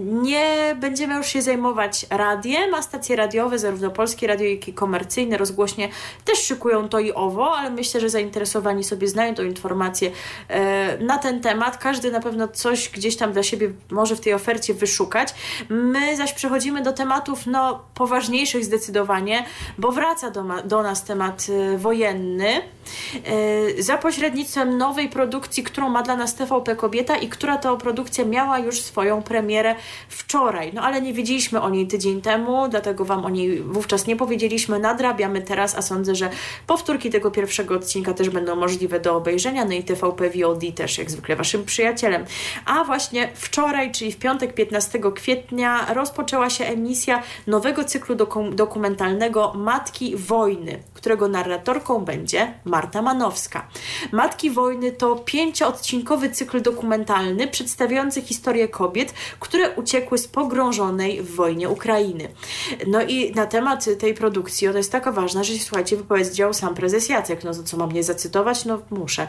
[0.02, 5.36] Nie będziemy już się zajmować radiem, a stacje radiowe, zarówno polskie radio, jak i komercyjne,
[5.36, 5.88] rozgłośnie
[6.24, 10.10] też szykują to i owo, ale myślę, że zainteresowani sobie znajdą informacje
[10.48, 11.76] e, na ten temat.
[11.78, 15.34] Każdy na pewno coś gdzieś tam dla siebie może w tej ofercie wyszukać.
[15.68, 19.44] My zaś przechodzimy do tematów no, poważniejszych zdecydowanie,
[19.78, 26.02] bo wraca do, do nas temat e, wojenny e, za pośrednictwem nowej produkcji, którą ma
[26.02, 29.74] dla nas TVP Kobieta i która to produkcja miała już swoją premierę
[30.08, 30.72] wczoraj.
[30.74, 34.78] No ale nie wiedzieliśmy o niej tydzień temu, dlatego Wam o niej wówczas nie powiedzieliśmy.
[34.78, 36.30] Nadrabiamy teraz, a sądzę, że
[36.66, 39.64] powtórki tego pierwszego odcinka też będą możliwe do obejrzenia.
[39.64, 42.24] No i TVP VOD też jak zwykle Waszym przyjacielem.
[42.64, 49.52] A właśnie wczoraj, czyli w piątek 15 kwietnia rozpoczęła się emisja nowego cyklu doku- dokumentalnego
[49.54, 53.68] Matki Wojny, którego narratorką będzie Marta Manowska.
[54.12, 61.68] Matki Wojny to pięcioodcinkowy cykl dokumentalny przedstawiający historię kobiet, które uciekły z pogrążonej w wojnie
[61.68, 62.28] Ukrainy.
[62.86, 67.08] No i na temat tej produkcji, ona jest taka ważna, że słuchajcie, wypowiedział sam prezes
[67.08, 67.44] Jacek.
[67.44, 68.64] No to co mam nie zacytować?
[68.64, 69.28] No muszę.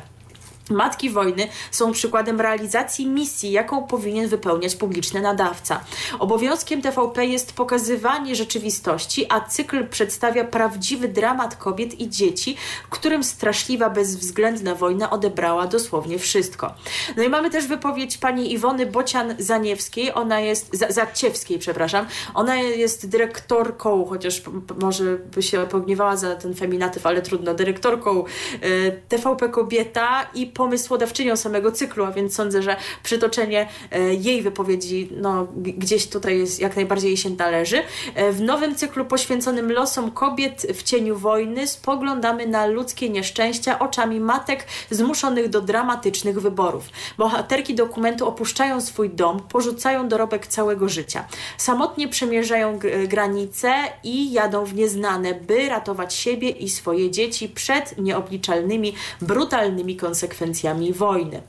[0.69, 5.79] Matki wojny są przykładem realizacji misji, jaką powinien wypełniać publiczny nadawca.
[6.19, 12.57] Obowiązkiem TVP jest pokazywanie rzeczywistości, a cykl przedstawia prawdziwy dramat kobiet i dzieci,
[12.89, 16.73] którym straszliwa, bezwzględna wojna odebrała dosłownie wszystko.
[17.17, 23.09] No i mamy też wypowiedź pani Iwony Bocian-Zaniewskiej, ona jest, Za- Zaciewskiej, przepraszam, ona jest
[23.09, 24.41] dyrektorką, chociaż
[24.81, 28.23] może by się pogniewała za ten feminatyw, ale trudno, dyrektorką
[28.61, 35.09] e, TVP Kobieta i pomysłodawczynią samego cyklu, a więc sądzę, że przytoczenie e, jej wypowiedzi
[35.11, 37.81] no, gdzieś tutaj jest jak najbardziej jej się należy.
[38.15, 44.19] E, W nowym cyklu poświęconym losom kobiet w cieniu wojny spoglądamy na ludzkie nieszczęścia oczami
[44.19, 46.83] matek zmuszonych do dramatycznych wyborów.
[47.17, 51.27] Bohaterki dokumentu opuszczają swój dom, porzucają dorobek całego życia.
[51.57, 57.97] Samotnie przemierzają gr- granice i jadą w nieznane, by ratować siebie i swoje dzieci przed
[57.97, 60.46] nieobliczalnymi, brutalnymi konsekwencjami
[60.93, 61.41] wojny.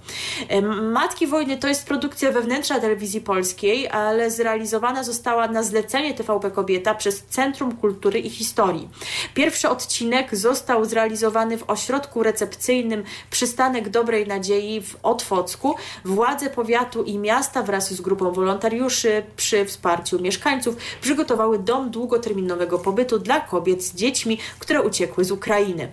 [0.49, 6.51] Em, Matki Wojny to jest produkcja wewnętrzna telewizji polskiej, ale zrealizowana została na zlecenie TVP
[6.51, 8.89] Kobieta przez Centrum Kultury i Historii.
[9.35, 15.75] Pierwszy odcinek został zrealizowany w ośrodku recepcyjnym Przystanek Dobrej Nadziei w Otwocku.
[16.05, 23.19] Władze powiatu i miasta wraz z grupą wolontariuszy przy wsparciu mieszkańców przygotowały dom długoterminowego pobytu
[23.19, 25.89] dla kobiet z dziećmi, które uciekły z Ukrainy.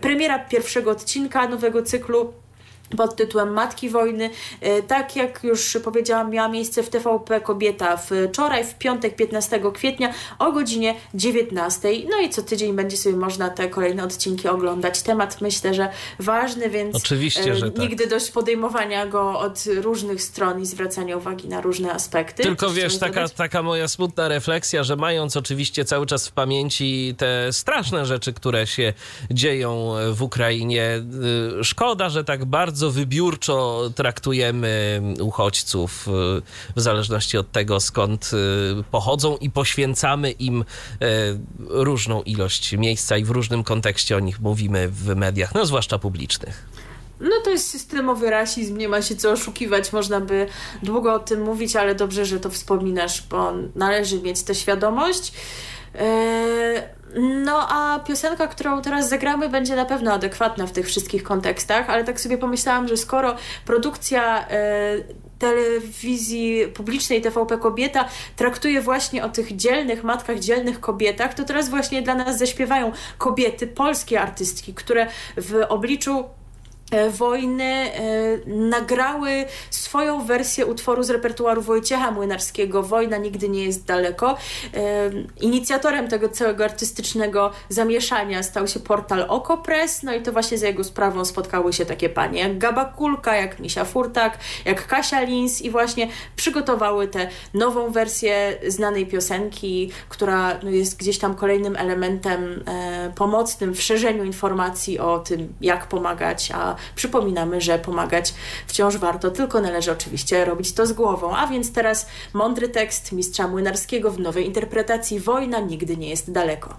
[0.00, 2.32] Premiera pierwszego odcinka nowego cyklu
[2.96, 4.30] pod tytułem Matki Wojny.
[4.60, 10.12] E, Tak jak już powiedziałam, miała miejsce w TVP Kobieta wczoraj, w piątek 15 kwietnia
[10.38, 11.88] o godzinie 19.
[12.10, 15.02] No i co tydzień będzie sobie można te kolejne odcinki oglądać.
[15.02, 15.88] Temat myślę, że
[16.18, 17.80] ważny, więc Oczywiście, e, że tak.
[17.80, 22.42] nigdy dość podejmowania go od różnych stron i zwracania uwagi na różne aspekty.
[22.42, 23.32] Tylko Coś wiesz, taka, dodać?
[23.32, 28.66] taka moja smutna refleksja, że mając oczywiście cały czas w pamięci te straszne rzeczy, które
[28.66, 28.92] się
[29.30, 31.02] dzieją w Ukrainie,
[31.60, 36.10] y, szkoda, że tak bardzo bardzo wybiórczo traktujemy uchodźców y,
[36.76, 40.64] w zależności od tego, skąd y, pochodzą i poświęcamy im y,
[41.58, 46.64] różną ilość miejsca i w różnym kontekście o nich mówimy w mediach, no zwłaszcza publicznych.
[47.20, 50.46] No to jest systemowy rasizm, nie ma się co oszukiwać, można by
[50.82, 55.32] długo o tym mówić, ale dobrze, że to wspominasz, bo należy mieć tę świadomość.
[55.94, 56.82] Eee,
[57.16, 62.04] No a piosenka, którą teraz zagramy, będzie na pewno adekwatna w tych wszystkich kontekstach, ale
[62.04, 64.96] tak sobie pomyślałam, że skoro produkcja e,
[65.38, 72.02] telewizji publicznej TVP Kobieta traktuje właśnie o tych dzielnych matkach, dzielnych kobietach, to teraz właśnie
[72.02, 75.06] dla nas zaśpiewają kobiety, polskie artystki, które
[75.36, 76.24] w obliczu
[77.10, 77.92] wojny e,
[78.46, 84.36] nagrały swoją wersję utworu z repertuaru Wojciecha Młynarskiego Wojna nigdy nie jest daleko.
[84.74, 85.10] E,
[85.40, 90.84] inicjatorem tego całego artystycznego zamieszania stał się portal Okopres, no i to właśnie za jego
[90.84, 95.70] sprawą spotkały się takie panie jak Gaba Kulka, jak Misia Furtak, jak Kasia Lins i
[95.70, 103.12] właśnie przygotowały tę nową wersję znanej piosenki, która no, jest gdzieś tam kolejnym elementem e,
[103.16, 108.34] pomocnym w szerzeniu informacji o tym, jak pomagać, a przypominamy, że pomagać
[108.66, 111.36] wciąż warto, tylko należy oczywiście robić to z głową.
[111.36, 116.76] A więc teraz mądry tekst mistrza Młynarskiego w nowej interpretacji Wojna nigdy nie jest daleko.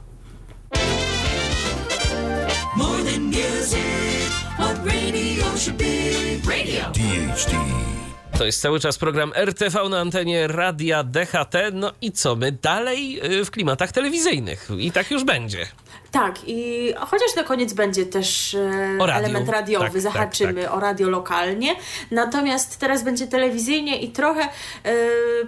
[8.38, 11.56] To jest cały czas program RTV na antenie Radia DHT.
[11.74, 14.70] No i co my dalej y, w klimatach telewizyjnych?
[14.78, 15.68] I tak już będzie.
[16.12, 20.74] Tak, i chociaż na koniec będzie też e, element radiowy, Tak, tak, zahaczymy tak.
[20.74, 21.76] o radio lokalnie,
[22.12, 24.96] natomiast teraz będzie telewizyjnie i trochę e,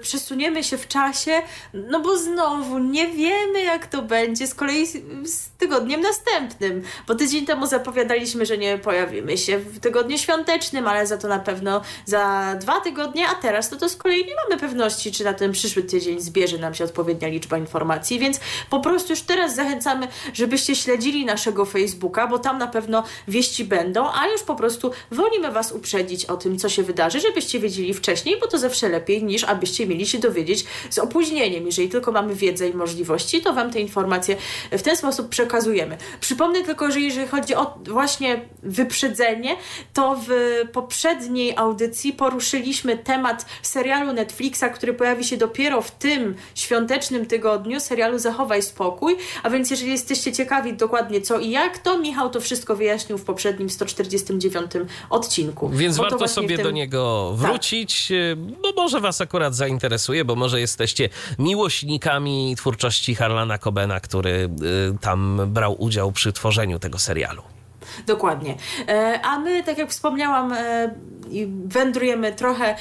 [0.02, 1.42] przesuniemy się w czasie,
[1.74, 4.92] no bo znowu nie wiemy jak to będzie z kolei z,
[5.30, 11.08] z tygodniem następnym, bo tydzień temu zapowiadaliśmy, że nie pojawimy się w tygodniu świątecznym, ale
[11.08, 14.62] za to na pewno za dwa tygodnie, a teraz no to z kolei nie mamy
[14.62, 18.40] pewności, czy na ten przyszły tydzień zbierze nam się odpowiednia liczba informacji, więc
[18.70, 20.08] po prostu już teraz zachęcamy,
[20.54, 25.52] żebyście śledzili naszego Facebooka, bo tam na pewno wieści będą, a już po prostu wolimy
[25.52, 29.44] Was uprzedzić o tym, co się wydarzy, żebyście wiedzieli wcześniej, bo to zawsze lepiej niż
[29.44, 31.66] abyście mieli się dowiedzieć z opóźnieniem.
[31.66, 34.36] Jeżeli tylko mamy wiedzę i możliwości, to Wam te informacje
[34.72, 35.98] w ten sposób przekazujemy.
[36.20, 39.56] Przypomnę tylko, że jeżeli chodzi o właśnie wyprzedzenie,
[39.94, 40.32] to w
[40.72, 48.20] poprzedniej audycji poruszyliśmy temat serialu Netflixa, który pojawi się dopiero w tym świątecznym tygodniu, serialu
[48.20, 50.43] Zachowaj Spokój, a więc jeżeli jesteście ciekawi
[50.78, 54.72] dokładnie co i jak, to Michał to wszystko wyjaśnił w poprzednim 149
[55.10, 55.70] odcinku.
[55.70, 57.50] Więc Bo warto sobie tym- do niego Tak.
[57.50, 64.50] wrócić, y, bo może was akurat zainteresuje, bo może jesteście miłośnikami twórczości Harlana Cobena, który
[64.94, 67.42] y, tam brał udział przy tworzeniu tego serialu.
[68.08, 68.56] Dokładnie.
[68.88, 70.94] E, A my, tak jak wspomniałam, e,
[71.66, 72.76] wędrujemy trochę e,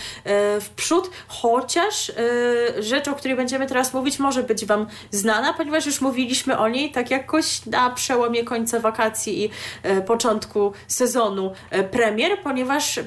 [0.61, 2.13] w przód, chociaż
[2.79, 6.93] rzecz, o której będziemy teraz mówić, może być Wam znana, ponieważ już mówiliśmy o niej
[6.93, 9.51] tak jakoś na przełomie końca wakacji i
[10.07, 11.53] początku sezonu
[11.91, 13.01] premier, ponieważ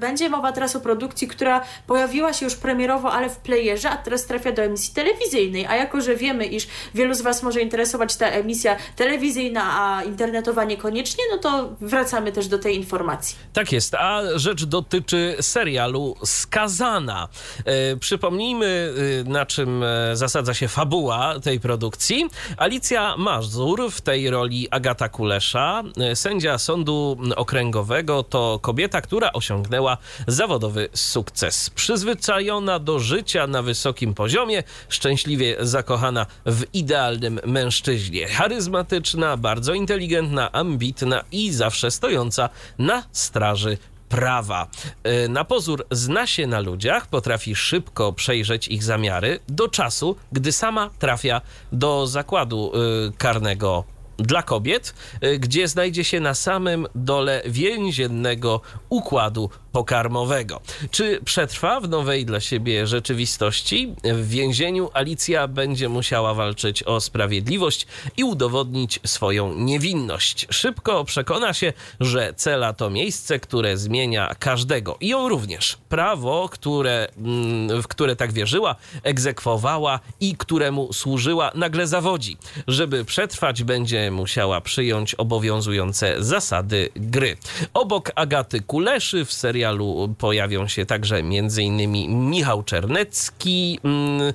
[0.00, 4.26] będzie mowa teraz o produkcji, która pojawiła się już premierowo, ale w playerze, a teraz
[4.26, 5.66] trafia do emisji telewizyjnej.
[5.66, 10.64] A jako, że wiemy, iż wielu z Was może interesować ta emisja telewizyjna, a internetowa
[10.64, 13.36] niekoniecznie, no to wracamy też do tej informacji.
[13.52, 17.28] Tak jest, a rzecz dotyczy serialu Skazana.
[17.64, 18.94] E, przypomnijmy,
[19.26, 22.30] e, na czym e, zasadza się fabuła tej produkcji.
[22.56, 29.96] Alicja Mazur, w tej roli Agata Kulesza, e, sędzia sądu okręgowego, to kobieta, która osiągnęła
[30.26, 31.70] zawodowy sukces.
[31.70, 38.28] Przyzwyczajona do życia na wysokim poziomie, szczęśliwie zakochana w idealnym mężczyźnie.
[38.28, 42.48] Charyzmatyczna, bardzo inteligentna, ambitna i zawsze stojąca
[42.78, 44.66] na straży prawa.
[45.04, 50.52] E, Na pozór zna się na ludziach, potrafi szybko przejrzeć ich zamiary do czasu, gdy
[50.52, 51.40] sama trafia
[51.72, 52.78] do zakładu e,
[53.18, 53.84] karnego
[54.18, 60.60] dla kobiet, e, gdzie znajdzie się na samym dole więziennego układu pokarmowego.
[60.90, 63.94] Czy przetrwa w nowej dla siebie rzeczywistości?
[64.04, 70.46] W więzieniu Alicja będzie musiała walczyć o sprawiedliwość i udowodnić swoją niewinność.
[70.50, 75.78] Szybko przekona się, że cela to miejsce, które zmienia każdego i ją również.
[75.88, 82.36] Prawo, które, mm, w które tak wierzyła, egzekwowała i któremu służyła, nagle zawodzi.
[82.68, 87.36] Żeby przetrwać, będzie musiała przyjąć obowiązujące zasady gry.
[87.74, 92.30] Obok Agaty Kuleszy w serialu serialu pojawią się także m.in.
[92.30, 94.32] Michał Czernecki, mm,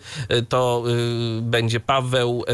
[0.50, 0.84] to
[1.38, 2.46] y, będzie Paweł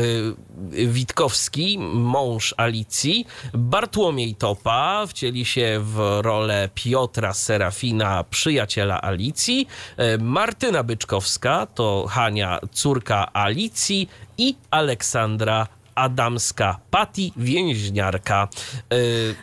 [0.73, 9.67] y, Witkowski, mąż Alicji, Bartłomiej Topa wcieli się w rolę Piotra Serafina, przyjaciela Alicji,
[9.99, 15.67] y, Martyna Byczkowska to Hania, córka Alicji i Aleksandra
[16.01, 18.47] Adamska, Pati Więźniarka.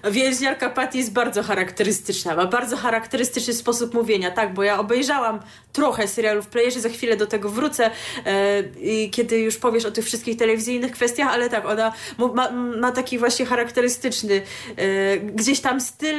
[0.07, 5.41] Y, Więźniarka Patty jest bardzo charakterystyczna, ma bardzo charakterystyczny sposób mówienia, tak, bo ja obejrzałam
[5.73, 7.91] trochę serialu w playerze, za chwilę do tego wrócę,
[8.81, 11.93] i kiedy już powiesz o tych wszystkich telewizyjnych kwestiach, ale tak, ona
[12.35, 14.43] ma, ma taki właśnie charakterystyczny
[14.77, 16.17] e, gdzieś tam styl,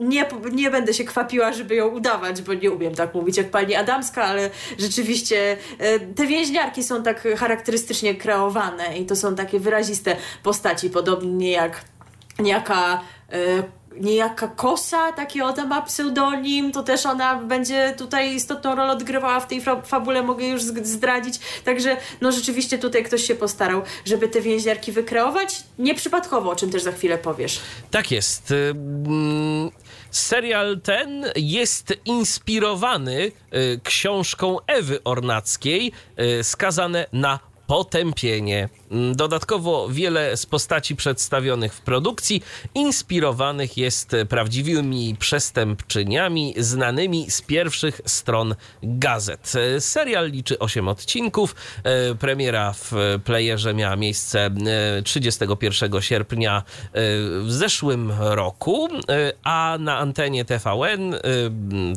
[0.00, 3.74] nie, nie będę się kwapiła, żeby ją udawać, bo nie umiem tak mówić jak pani
[3.74, 10.16] Adamska, ale rzeczywiście e, te więźniarki są tak charakterystycznie kreowane i to są takie wyraziste
[10.42, 11.84] postaci, podobnie jak
[12.38, 13.00] niejaka
[13.32, 13.62] e,
[14.00, 19.46] niejaka Kosa, taki ona ma pseudonim, to też ona będzie tutaj istotną rolę odgrywała w
[19.48, 21.40] tej fa- fabule, mogę już zdradzić.
[21.64, 25.62] Także no rzeczywiście tutaj ktoś się postarał, żeby te więźniarki wykreować.
[25.78, 27.60] Nieprzypadkowo, o czym też za chwilę powiesz.
[27.90, 28.50] Tak jest.
[28.50, 29.70] Ym,
[30.10, 35.92] Serial ten jest inspirowany y, książką Ewy Ornackiej,
[36.40, 37.38] y, skazane na
[37.72, 38.68] potępienie.
[38.90, 42.42] Mm, Dodatkowo wiele z postaci przedstawionych w produkcji
[42.74, 49.52] inspirowanych jest prawdziwymi przestępczyniami znanymi z pierwszych stron gazet.
[49.76, 51.54] E, Serial liczy 8 odcinków.
[51.84, 52.92] E, Premiera w
[53.24, 54.50] playerze miała miejsce
[54.98, 56.62] e, 31 sierpnia e,
[57.40, 58.88] w zeszłym roku,
[59.44, 61.14] a na antenie TVN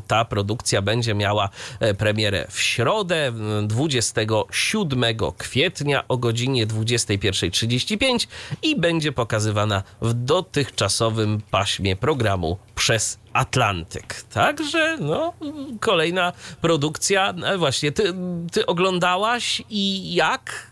[0.08, 1.50] ta produkcja będzie miała
[1.98, 5.04] premierę w środę m, 27
[5.38, 5.65] kwietnia
[6.08, 8.28] o godzinie 21.35
[8.62, 14.22] i będzie pokazywana w dotychczasowym paśmie programu przez Atlantyk.
[14.34, 15.34] Także no,
[15.80, 17.34] kolejna produkcja.
[17.46, 18.14] E, Właśnie, ty,
[18.52, 20.72] ty oglądałaś i jak?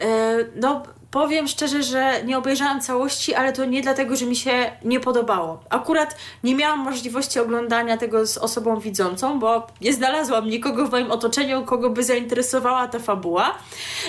[0.00, 4.72] E, no, powiem szczerze, że nie obejrzałam całości, ale to nie dlatego, że mi się
[4.84, 5.60] nie podobało.
[5.70, 11.10] Akurat nie miałam możliwości oglądania tego z osobą widzącą, bo nie znalazłam nikogo w moim
[11.10, 13.54] otoczeniu, kogo by zainteresowała ta fabuła.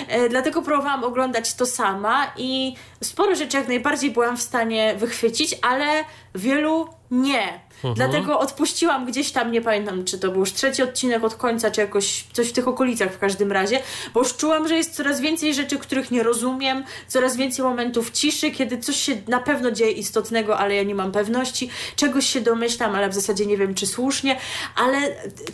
[0.08, 5.58] E, dlatego próbowałam oglądać to sama i sporo rzeczy jak najbardziej byłam w stanie wychwycić,
[5.62, 7.60] ale wielu nie.
[7.94, 11.80] Dlatego odpuściłam gdzieś tam, nie pamiętam, czy to był już trzeci odcinek od końca, czy
[11.80, 13.80] jakoś coś w tych okolicach w każdym razie,
[14.14, 18.50] bo już czułam, że jest coraz więcej rzeczy, których nie rozumiem, coraz więcej momentów ciszy,
[18.50, 22.94] kiedy coś się na pewno dzieje istotnego, ale ja nie mam pewności, czegoś się domyślam,
[22.94, 24.36] ale w zasadzie nie wiem, czy słusznie,
[24.76, 24.98] ale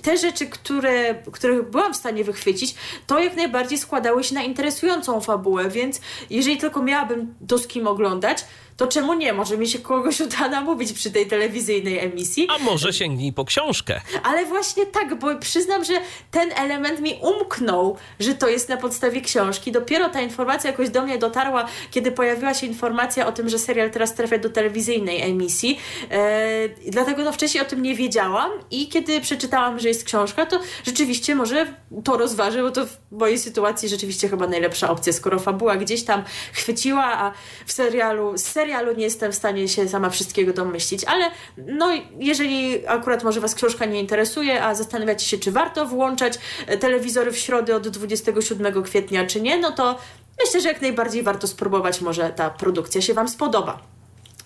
[0.03, 2.75] te rzeczy, które, których byłam w stanie wychwycić,
[3.07, 6.01] to jak najbardziej składały się na interesującą fabułę, więc
[6.31, 8.45] jeżeli tylko miałabym to z kim oglądać,
[8.77, 9.33] to czemu nie?
[9.33, 12.49] Może mi się kogoś uda namówić przy tej telewizyjnej emisji.
[12.51, 14.01] A może sięgnij po książkę?
[14.23, 15.95] Ale właśnie tak, bo przyznam, że
[16.31, 19.73] ten element mi umknął, że to jest na podstawie książki.
[19.73, 23.91] Dopiero ta informacja jakoś do mnie dotarła, kiedy pojawiła się informacja o tym, że serial
[23.91, 25.79] teraz trafia do telewizyjnej emisji.
[26.11, 30.61] E, dlatego no wcześniej o tym nie wiedziałam i kiedy przeczytałam, że jest książka, to
[30.85, 31.67] rzeczywiście może
[32.05, 36.25] to rozważę, bo to w mojej sytuacji rzeczywiście chyba najlepsza opcja, skoro fabuła gdzieś tam
[36.53, 37.33] chwyciła, a
[37.67, 41.89] w serialu, z serialu nie jestem w stanie się sama wszystkiego domyślić, ale no
[42.19, 47.33] jeżeli akurat może Was książka nie interesuje, a zastanawiacie się, czy warto włączać e, telewizory
[47.33, 49.99] w środę od 27 kwietnia, czy nie, no to
[50.45, 53.96] myślę, że jak najbardziej warto spróbować, może ta produkcja się Wam spodoba.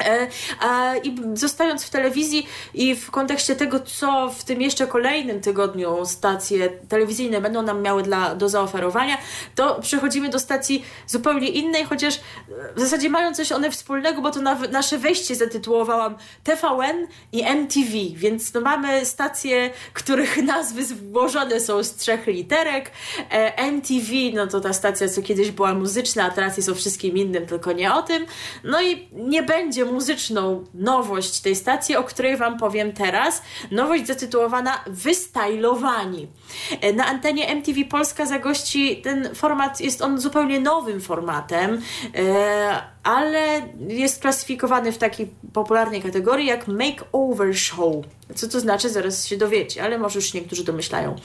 [0.00, 0.28] E,
[1.04, 6.68] I zostając w telewizji i w kontekście tego, co w tym jeszcze kolejnym tygodniu stacje
[6.88, 9.18] telewizyjne będą nam miały dla, do zaoferowania,
[9.54, 12.20] to przechodzimy do stacji zupełnie innej, chociaż e,
[12.76, 17.92] w zasadzie mają coś one wspólnego, bo to na, nasze wejście zatytułowałam TVN i MTV,
[18.14, 22.90] więc no mamy stacje, których nazwy złożone są z trzech literek.
[23.30, 27.16] E, MTV, no to ta stacja, co kiedyś była muzyczna, a teraz jest o wszystkim
[27.16, 28.26] innym, tylko nie o tym.
[28.64, 33.42] No i nie będzie muzyczną nowość tej stacji, o której Wam powiem teraz.
[33.70, 36.28] Nowość zatytułowana Wystajlowani.
[36.80, 41.82] E, Na antenie MTV Polska zagości ten format, jest on zupełnie nowym formatem,
[42.14, 47.94] e, ale jest klasyfikowany w takiej popularnej kategorii jak Makeover Show.
[48.34, 51.16] Co to znaczy, zaraz się dowiecie, ale może już niektórzy domyślają.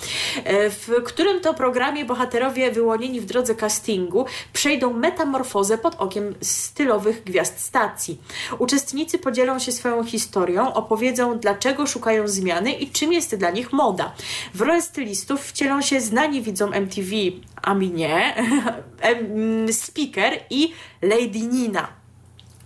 [0.43, 7.23] E, W którym to programie bohaterowie wyłonieni w drodze castingu przejdą metamorfozę pod okiem stylowych
[7.23, 8.17] gwiazd stacji.
[8.59, 14.13] Uczestnicy podzielą się swoją historią, opowiedzą dlaczego szukają zmiany i czym jest dla nich moda.
[14.53, 17.09] W rolę stylistów wcielą się znani widzom MTV,
[17.65, 18.21] a mi nie,
[19.09, 20.69] em, speaker i
[21.01, 22.04] Lady Nina.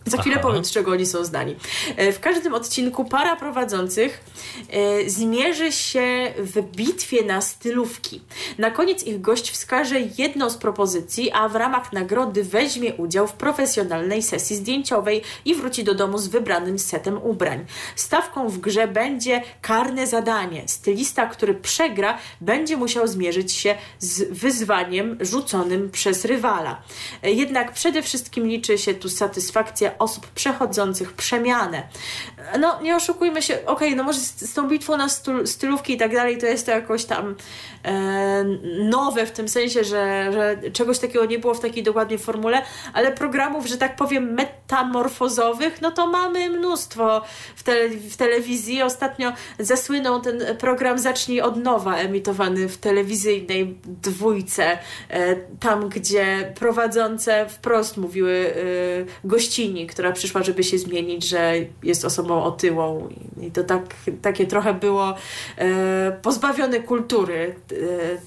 [0.06, 0.48] Za chwilę Aha.
[0.48, 1.56] powiem, z czego oni są znani.
[1.98, 4.24] E, W każdym odcinku para prowadzących
[4.70, 8.22] e, zmierzy się w bitwie na stylówki.
[8.58, 13.34] Na koniec ich gość wskaże jedną z propozycji, a w ramach nagrody weźmie udział w
[13.34, 17.66] profesjonalnej sesji zdjęciowej i wróci do domu z wybranym setem ubrań.
[17.96, 20.64] Stawką w grze będzie karne zadanie.
[20.66, 26.82] Stylista, który przegra, będzie musiał zmierzyć się z wyzwaniem rzuconym przez rywala.
[27.24, 31.84] E, Jednak przede wszystkim liczy się tu satysfakcja osób przechodzących przemianę.
[32.60, 35.08] No, nie oszukujmy się, okej, no może z, z tą bitwą na
[35.46, 37.36] stylówki i tak dalej, to jest to jakoś tam
[37.86, 38.44] e,
[38.90, 42.62] nowe w tym sensie, że, że czegoś takiego nie było w takiej dokładnej formule,
[42.94, 47.22] ale programów, że tak powiem, metamorfozowych, no to mamy mnóstwo
[47.56, 48.82] w, tele, w telewizji.
[48.82, 54.78] Ostatnio zasłynął ten program Zacznij od nowa, emitowany w telewizyjnej dwójce,
[55.10, 58.54] e, tam gdzie prowadzące wprost mówiły
[59.24, 59.28] e,
[59.88, 61.54] która przyszła, żeby się zmienić, że
[61.84, 63.10] jest osobą otyłą
[63.42, 65.16] i, to tak, takie trochę było
[65.58, 67.76] e, pozbawione kultury, e,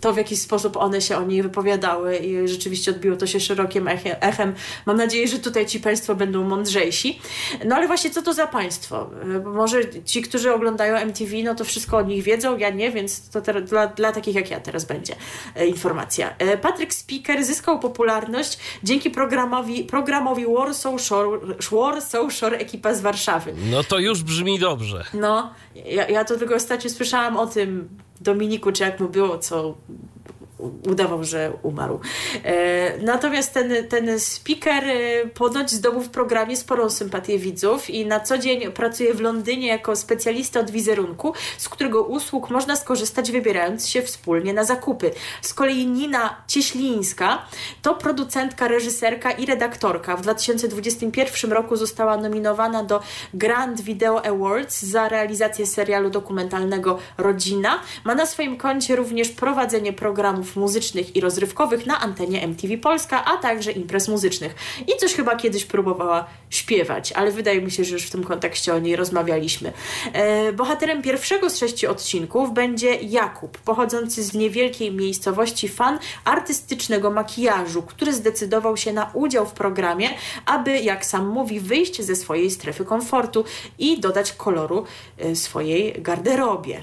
[0.00, 3.84] to w jaki sposób one się o niej wypowiadały i rzeczywiście odbiło to się szerokim
[3.84, 4.54] eche- echem.
[4.86, 7.20] Mam nadzieję, że tutaj ci Państwo będą mądrzejsi.
[7.64, 9.10] No ale właśnie co to za państwo?
[9.22, 13.30] E, Może ci, którzy oglądają MTV, no to wszystko o nich wiedzą, ja nie, więc
[13.30, 15.14] to teraz dla, dla takich jak ja teraz będzie
[15.56, 16.34] e, informacja.
[16.38, 21.41] E, Patryk Speaker zyskał popularność dzięki programowi, programowi Warsaw Shore,
[21.72, 23.54] Warsaw Shore ekipa z Warszawy.
[23.70, 25.04] No to już brzmi dobrze.
[25.14, 27.88] No, ja, ja to tylko ostatnio słyszałam o tym
[28.20, 29.74] Dominiku, czy jak mu było, co
[30.88, 32.00] udawał, że umarł.
[32.44, 38.20] E, natomiast ten, ten speaker e, ponoć zdobył w programie sporą sympatię widzów i na
[38.20, 43.88] co dzień pracuje w Londynie jako specjalista od wizerunku, z którego usług można skorzystać wybierając
[43.88, 45.10] się wspólnie na zakupy.
[45.42, 47.46] Z kolei Nina Cieślińska
[47.82, 50.16] to producentka, reżyserka i redaktorka.
[50.16, 53.02] W 2021 roku została nominowana do
[53.34, 57.80] Grand Video Awards za realizację serialu dokumentalnego Rodzina.
[58.04, 63.36] Ma na swoim koncie również prowadzenie programów muzycznych i rozrywkowych na antenie MTV Polska, a
[63.36, 64.54] także imprez muzycznych.
[64.86, 68.74] I coś chyba kiedyś próbowała śpiewać, ale wydaje mi się, że już w tym kontekście
[68.74, 69.72] o niej rozmawialiśmy.
[70.12, 77.82] E, bohaterem pierwszego z sześciu odcinków będzie Jakub, pochodzący z niewielkiej miejscowości fan artystycznego makijażu,
[77.82, 80.08] który zdecydował się na udział w programie,
[80.46, 83.44] aby, jak sam mówi, wyjść ze swojej strefy komfortu
[83.78, 84.84] i dodać koloru
[85.18, 86.82] e, swojej garderobie.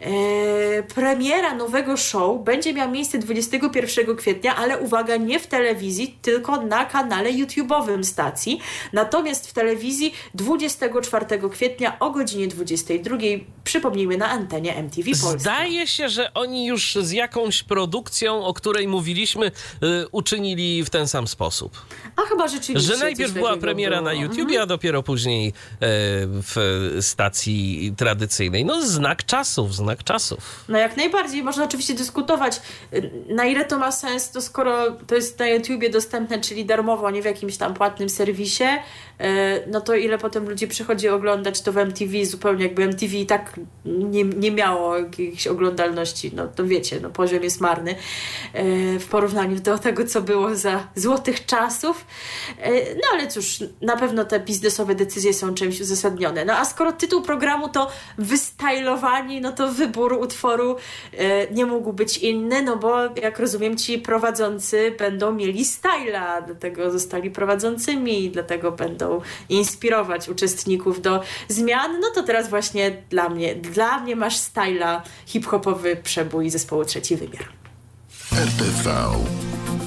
[0.00, 6.62] E, premiera nowego show będzie miała miejsce 21 kwietnia, ale uwaga, nie w telewizji, tylko
[6.62, 8.60] na kanale YouTube'owym stacji.
[8.92, 13.16] Natomiast w telewizji 24 kwietnia o godzinie 22,
[13.64, 15.38] przypomnijmy, na antenie MTV Polska.
[15.38, 19.50] Zdaje się, że oni już z jakąś produkcją, o której mówiliśmy, y,
[20.12, 21.86] uczynili w ten sam sposób.
[22.16, 22.96] A chyba rzeczywiście.
[22.96, 24.10] Że najpierw była premiera było.
[24.10, 25.52] na YouTubie, a dopiero później e,
[26.26, 28.64] w stacji tradycyjnej.
[28.64, 30.64] No znak czasów, znak czasów.
[30.68, 32.60] No jak najbardziej, można oczywiście dyskutować,
[33.28, 37.22] na ile to ma sens, to skoro to jest na YouTubie dostępne, czyli darmowo, nie
[37.22, 39.24] w jakimś tam płatnym serwisie, y,
[39.66, 43.60] no to ile potem ludzi przychodzi oglądać to w MTV, zupełnie jakby MTV i tak
[43.84, 49.60] nie, nie miało jakiejś oglądalności, no to wiecie, no poziom jest marny y, w porównaniu
[49.60, 52.06] do tego, co było za złotych czasów.
[52.66, 56.44] Y, No ale cóż, na pewno te biznesowe decyzje są czymś uzasadnione.
[56.44, 60.76] No a skoro tytuł programu to wystylowani, no to wybór utworu
[61.18, 66.90] e, nie mógł być inny, no bo jak rozumiem ci prowadzący będą mieli styla, dlatego
[66.90, 72.00] zostali prowadzącymi i dlatego będą inspirować uczestników do zmian.
[72.00, 77.48] No to teraz właśnie dla mnie, dla mnie masz styla hip-hopowy przebój zespołu Trzeci Wymiar.
[78.32, 78.90] RTV.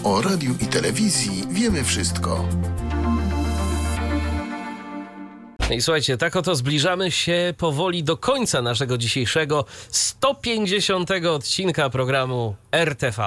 [0.04, 2.48] O radiu i telewizji wiemy wszystko.
[5.72, 13.24] I słuchajcie, tak oto zbliżamy się powoli do końca naszego dzisiejszego 150 odcinka programu RTV.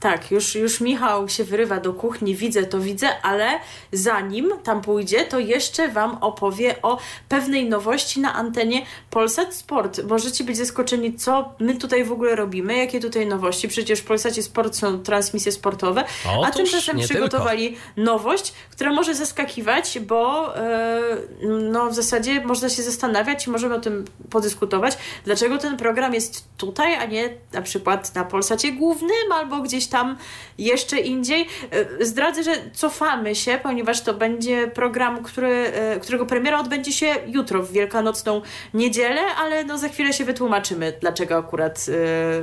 [0.00, 3.60] Tak, już, już Michał się wyrywa do kuchni, widzę to widzę, ale
[3.92, 10.00] zanim tam pójdzie, to jeszcze Wam opowie o pewnej nowości na antenie Polsat Sport.
[10.08, 13.68] Możecie być zaskoczeni, co my tutaj w ogóle robimy, jakie tutaj nowości.
[13.68, 19.14] Przecież w Polsacie Sport są transmisje sportowe, a Otóż tymczasem nie przygotowali nowość, która może
[19.14, 21.00] zaskakiwać, bo e,
[21.42, 26.44] no, w zasadzie można się zastanawiać i możemy o tym podyskutować, dlaczego ten program jest
[26.56, 30.16] tutaj, a nie na przykład na Polsacie Głównym albo gdzieś tam
[30.58, 31.46] jeszcze indziej.
[31.70, 37.14] E, Zdradzę, że cofamy się, ponieważ to będzie program, który, e, którego premiera odbędzie się
[37.26, 38.42] jutro, w Wielkanocną
[38.74, 41.82] niedzielę, ale no za chwilę się wytłumaczymy, dlaczego akurat e,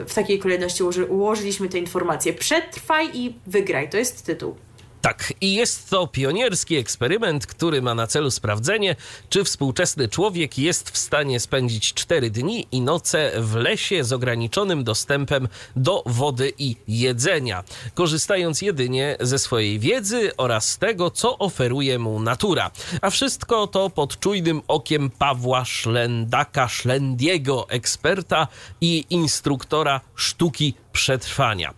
[0.06, 2.34] w takiej kolejności ułoży, ułożyliśmy te informacje.
[2.34, 4.56] Przetrwaj i wygraj, to jest tytuł.
[5.04, 8.96] Tak, i jest to pionierski eksperyment, który ma na celu sprawdzenie,
[9.30, 14.84] czy współczesny człowiek jest w stanie spędzić 4 dni i noce w lesie z ograniczonym
[14.84, 22.20] dostępem do wody i jedzenia, korzystając jedynie ze swojej wiedzy oraz tego, co oferuje mu
[22.20, 22.72] natura.
[23.02, 28.48] A wszystko to pod czujnym okiem Pawła Szlendaka Szlendiego, eksperta
[28.82, 31.74] i instruktora sztuki przetrwania.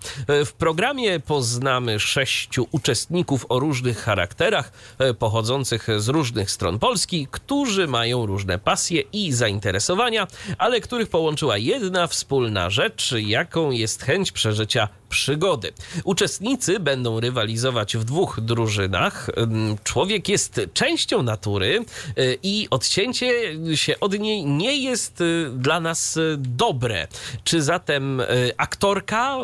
[0.45, 7.87] W programie poznamy sześciu uczestników o różnych charakterach, e, pochodzących z różnych stron Polski, którzy
[7.87, 14.89] mają różne pasje i zainteresowania, ale których połączyła jedna wspólna rzecz, jaką jest chęć przeżycia
[15.09, 15.73] przygody.
[16.03, 19.29] Uczestnicy będą rywalizować w dwóch drużynach.
[19.37, 21.85] Ym, Człowiek jest częścią natury
[22.17, 23.31] y, i odcięcie
[23.75, 27.07] się od niej nie jest y, dla nas y, dobre.
[27.43, 28.21] Czy zatem
[28.57, 29.37] aktorka,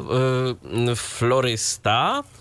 [0.95, 2.40] florysta, mm,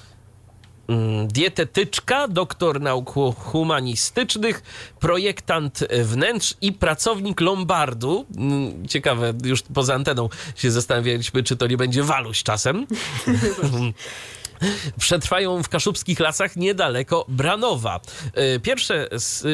[1.26, 4.62] dietetyczka, doktor nauk humanistycznych,
[5.00, 8.26] projektant wnętrz i pracownik Lombardu.
[8.36, 12.86] Mm, Ciekawe, już poza anteną się zastanawialiśmy, czy to nie będzie waluś czasem.
[14.98, 18.00] Przetrwają w kaszubskich lasach niedaleko Branowa.
[18.56, 19.08] Y, Pierwsze,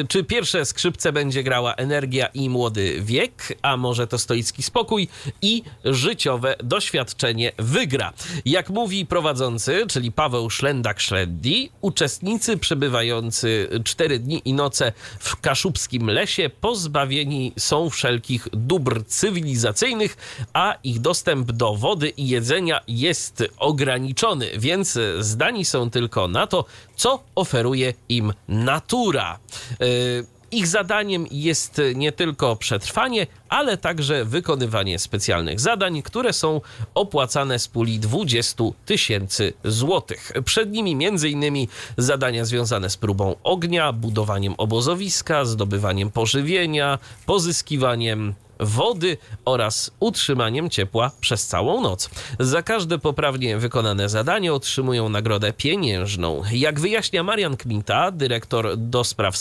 [0.09, 5.07] czy pierwsze skrzypce będzie grała energia i młody wiek, a może to stoicki spokój
[5.41, 8.13] i życiowe doświadczenie wygra.
[8.45, 16.49] Jak mówi prowadzący, czyli Paweł Szlendak-Szlendi, uczestnicy przebywający 4 dni i noce w kaszubskim lesie
[16.61, 20.17] pozbawieni są wszelkich dóbr cywilizacyjnych,
[20.53, 26.65] a ich dostęp do wody i jedzenia jest ograniczony, więc zdani są tylko na to,
[26.95, 29.39] co oferuje im natura.
[29.79, 36.61] Yy, ich zadaniem jest nie tylko przetrwanie, ale także wykonywanie specjalnych zadań, które są
[36.95, 40.31] opłacane z puli 20 tysięcy złotych.
[40.45, 41.67] Przed nimi m.in.
[41.97, 51.47] zadania związane z próbą ognia, budowaniem obozowiska, zdobywaniem pożywienia, pozyskiwaniem wody oraz utrzymaniem ciepła przez
[51.47, 52.09] całą noc.
[52.39, 56.41] Za każde poprawnie wykonane zadanie otrzymują nagrodę pieniężną.
[56.51, 59.37] Jak wyjaśnia Marian Kmita, dyrektor do spraw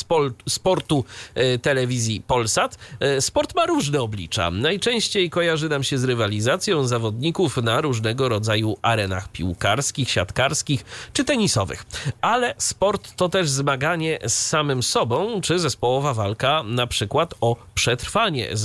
[0.49, 1.05] sportu
[1.35, 4.51] e, telewizji Polsat, e, sport ma różne oblicza.
[4.51, 11.87] Najczęściej kojarzy nam się z rywalizacją zawodników na różnego rodzaju arenach piłkarskich, siatkarskich czy tenisowych.
[12.21, 18.57] Ale sport to też zmaganie z samym sobą, czy zespołowa walka na przykład o przetrwanie,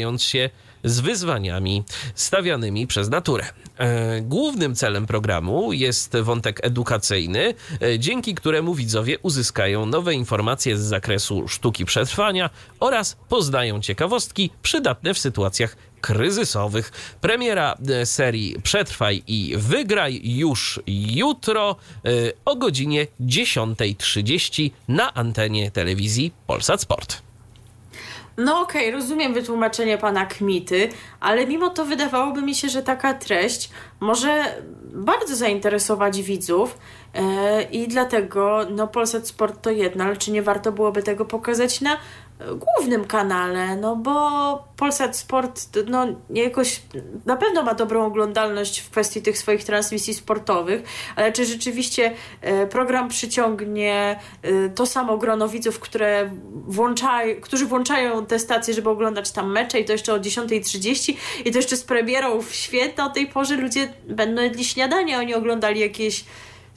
[0.00, 0.50] zmagając się
[0.84, 1.84] z wyzwaniami
[2.14, 3.44] stawianymi przez naturę.
[3.78, 10.80] E, Głównym celem programu jest wątek edukacyjny, e, dzięki któremu widzowie uzyskają nowe informacje z
[10.80, 16.92] zakresu sztuki przetrwania oraz poznają ciekawostki przydatne w sytuacjach kryzysowych.
[17.20, 21.76] Premiera e, serii Przetrwaj i Wygraj już jutro
[22.44, 27.29] o godzinie 10.30 na antenie telewizji Polsat Sport.
[28.44, 30.88] No okej, rozumiem wytłumaczenie pana Kmity,
[31.20, 33.70] ale mimo to wydawałoby mi się, że taka treść
[34.00, 34.44] może
[34.92, 36.78] bardzo zainteresować widzów
[37.14, 41.80] e, i dlatego no Polsat Sport to jedno, ale czy nie warto byłoby tego pokazać
[41.80, 41.96] na
[42.56, 46.82] głównym kanale, no bo Polsat Sport no jakoś
[47.26, 50.82] na pewno ma dobrą oglądalność w kwestii tych swoich transmisji sportowych,
[51.16, 58.26] ale czy rzeczywiście e, program przyciągnie e, to samo grono widzów, które włączają, którzy włączają
[58.26, 61.14] te stacje, żeby oglądać tam mecze i to jeszcze o 10.30
[61.44, 65.34] i to jeszcze z premierą w święta o tej porze ludzie będą jedli śniadanie, oni
[65.34, 66.24] oglądali jakieś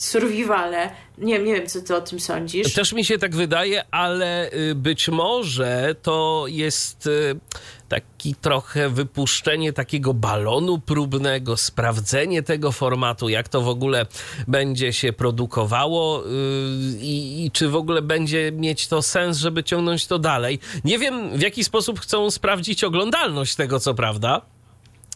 [0.03, 0.89] survivale.
[1.17, 2.73] Nie, nie wiem, co ty o tym sądzisz.
[2.73, 7.39] Też mi się tak wydaje, ale y, być może to jest y,
[7.89, 14.05] taki trochę wypuszczenie takiego balonu próbnego, sprawdzenie tego formatu, jak to w ogóle
[14.47, 16.29] będzie się produkowało y,
[16.99, 20.59] i, i czy w ogóle będzie mieć to sens, żeby ciągnąć to dalej.
[20.83, 24.41] Nie wiem, w jaki sposób chcą sprawdzić oglądalność tego, co prawda.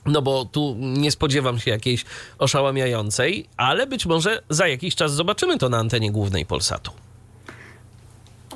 [0.08, 2.06] No bo tu nie spodziewam się jakiejś
[2.40, 6.92] oszałamiającej, ale być może za jakiś czas zobaczymy to na antenie głównej Polsatu.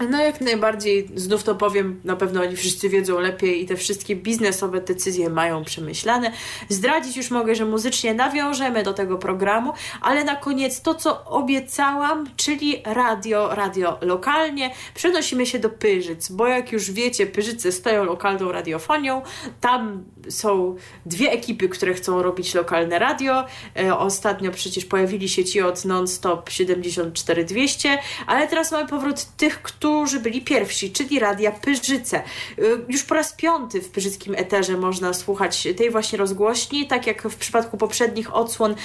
[0.09, 4.15] No jak najbardziej, znów to powiem, na pewno oni wszyscy wiedzą lepiej i te wszystkie
[4.15, 6.31] biznesowe decyzje mają przemyślane.
[6.69, 12.29] Zdradzić już mogę, że muzycznie nawiążemy do tego programu, ale na koniec to, co obiecałam,
[12.35, 14.71] czyli radio, radio lokalnie.
[14.95, 19.21] Przenosimy się do Pyrzyc, bo jak już wiecie, Pyrzyce stoją lokalną radiofonią.
[19.61, 23.45] Tam są dwie ekipy, które chcą robić lokalne radio.
[23.79, 27.97] E, ostatnio przecież pojawili się ci od non-stop 74200,
[28.27, 32.23] ale teraz mamy powrót tych, którzy byli pierwsi, czyli Radia Pyrzyce.
[32.59, 37.21] Y, Już po raz piąty w Pyrzyckim Eterze można słuchać tej właśnie rozgłośni, tak jak
[37.23, 38.75] w przypadku poprzednich odsłon y,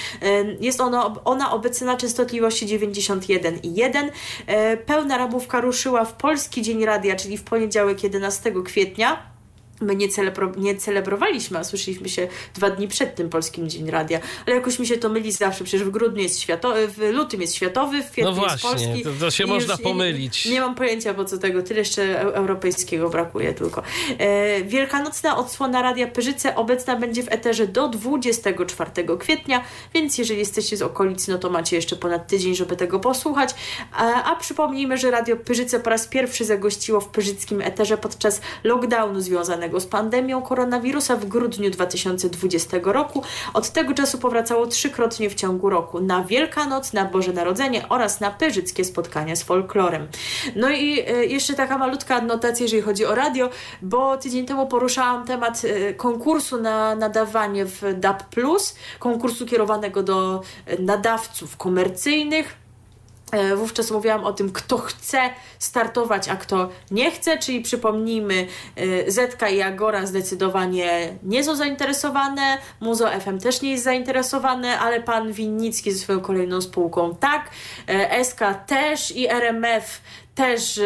[0.61, 0.81] jest
[1.25, 4.09] ona obecna na częstotliwości 91,1.
[4.09, 9.36] Y, Pełna ramówka ruszyła w Polski Dzień Radia, czyli w poniedziałek 11 kwietnia.
[9.81, 14.21] My nie, celebro, nie celebrowaliśmy, a słyszeliśmy się dwa dni przed tym Polskim Dzień Radia.
[14.47, 17.55] Ale jakoś mi się to myli zawsze, przecież w grudniu jest światowy, w lutym jest
[17.55, 19.03] światowy, w kwietniu No jest właśnie, polski.
[19.05, 20.45] to- to się można pomylić.
[20.47, 23.83] Nie, nie mam pojęcia po co tego, tyle jeszcze eu- europejskiego brakuje tylko.
[24.19, 29.65] E, wielkanocna odsłona Radia Pyrzyce obecna będzie w eterze do 24 kwietnia,
[29.95, 33.55] więc jeżeli jesteście z okolic, no to macie jeszcze ponad tydzień, żeby tego posłuchać.
[33.93, 39.21] A, a przypomnijmy, że Radio Pyrzyce po raz pierwszy zagościło w pyrzyckim eterze podczas lockdownu
[39.21, 43.23] związanego z pandemią koronawirusa w grudniu 2020 roku.
[43.55, 48.31] Od tego czasu powracało trzykrotnie w ciągu roku na Wielkanoc, na Boże Narodzenie oraz na
[48.31, 50.09] pyrzyckie spotkania z folklorem.
[50.57, 53.51] No i e, jeszcze taka malutka adnotacja, jeżeli chodzi o radio,
[53.83, 58.23] bo tydzień temu poruszałam temat e, konkursu na nadawanie w DAB+,
[58.99, 62.66] konkursu kierowanego do e, nadawców komercyjnych.
[63.33, 65.19] E, Wówczas mówiłam o tym, kto chce
[65.59, 68.47] startować, a kto nie chce, czyli przypomnijmy,
[68.77, 75.03] e, Zetka i Agora zdecydowanie nie są zainteresowane, Muzo FM też nie jest zainteresowane, ale
[75.03, 77.51] pan Winnicki ze swoją kolejną spółką tak,
[77.87, 80.01] e, SK też i RMF
[80.35, 80.81] też,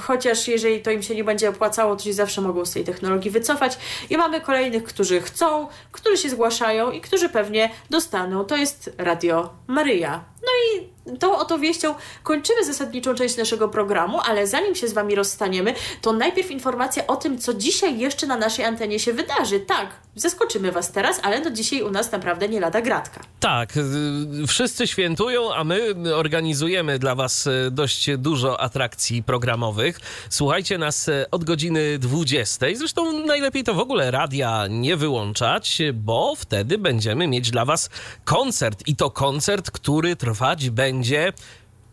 [0.00, 3.30] chociaż jeżeli to im się nie będzie opłacało, to się zawsze mogą z tej technologii
[3.30, 3.78] wycofać.
[4.10, 8.44] I mamy kolejnych, którzy chcą, którzy się zgłaszają i którzy pewnie dostaną.
[8.44, 10.24] To jest Radio Maryja.
[10.42, 15.14] No i tą oto wieścią kończymy zasadniczą część naszego programu, ale zanim się z Wami
[15.14, 19.60] rozstaniemy, to najpierw informacja o tym, co dzisiaj jeszcze na naszej antenie się wydarzy.
[19.60, 23.20] Tak, zaskoczymy Was teraz, ale no dzisiaj u nas naprawdę nie lada gratka.
[23.40, 30.00] Tak, y, wszyscy świętują, a my organizujemy dla Was y, dość dużo atrakcji programowych.
[30.30, 32.66] Słuchajcie nas y, od godziny 20.
[32.74, 37.90] Zresztą najlepiej to w ogóle radia nie wyłączać, bo wtedy będziemy mieć dla Was
[38.24, 38.88] koncert.
[38.88, 41.32] I to koncert, który trwać będzie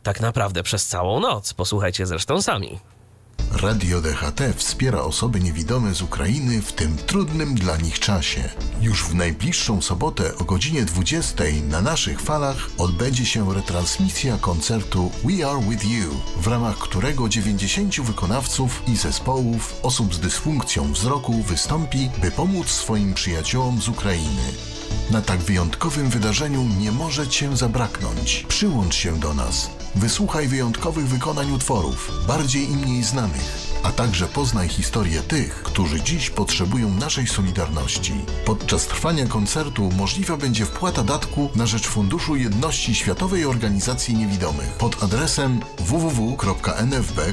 [0.03, 1.53] tak naprawdę przez całą noc.
[1.53, 2.79] Posłuchajcie zresztą sami.
[3.51, 8.49] Radio DHT wspiera osoby niewidome z Ukrainy w tym trudnym dla nich czasie.
[8.81, 15.47] Już w najbliższą sobotę o godzinie 20 na naszych falach odbędzie się retransmisja koncertu We
[15.47, 22.09] Are With You, w ramach którego 90 wykonawców i zespołów osób z dysfunkcją wzroku wystąpi,
[22.21, 24.76] by pomóc swoim przyjaciołom z Ukrainy.
[25.11, 28.45] Na tak wyjątkowym wydarzeniu nie może Cię zabraknąć.
[28.47, 29.76] Przyłącz się do nas.
[29.95, 36.29] Wysłuchaj wyjątkowych wykonań utworów, bardziej i mniej znanych, a także poznaj historię tych, którzy dziś
[36.29, 38.13] potrzebują naszej solidarności.
[38.45, 45.03] Podczas trwania koncertu możliwa będzie wpłata datku na rzecz Funduszu Jedności Światowej Organizacji Niewidomych pod
[45.03, 47.27] adresem www.nfb.org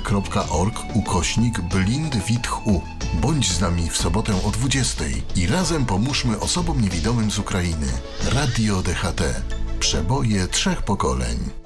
[0.94, 2.82] ukośnik blindwithu.
[3.20, 5.04] Bądź z nami w sobotę o 20
[5.36, 7.86] i razem pomóżmy osobom niewidomym z Ukrainy.
[8.32, 9.22] Radio DHT.
[9.80, 11.63] Przeboje trzech pokoleń.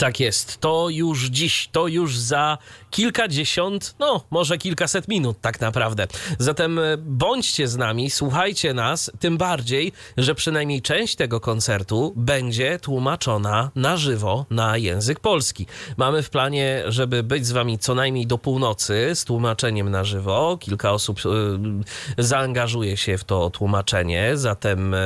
[0.00, 0.58] Tak jest.
[0.58, 2.58] To już dziś, to już za
[2.90, 6.06] kilkadziesiąt, no może kilkaset minut tak naprawdę.
[6.38, 12.78] Zatem e, bądźcie z nami, słuchajcie nas, tym bardziej, że przynajmniej część tego koncertu będzie
[12.78, 15.66] tłumaczona na żywo na język polski.
[15.96, 20.58] Mamy w planie, żeby być z wami co najmniej do północy z tłumaczeniem na żywo.
[20.60, 24.98] Kilka osób e, zaangażuje się w to tłumaczenie, zatem e,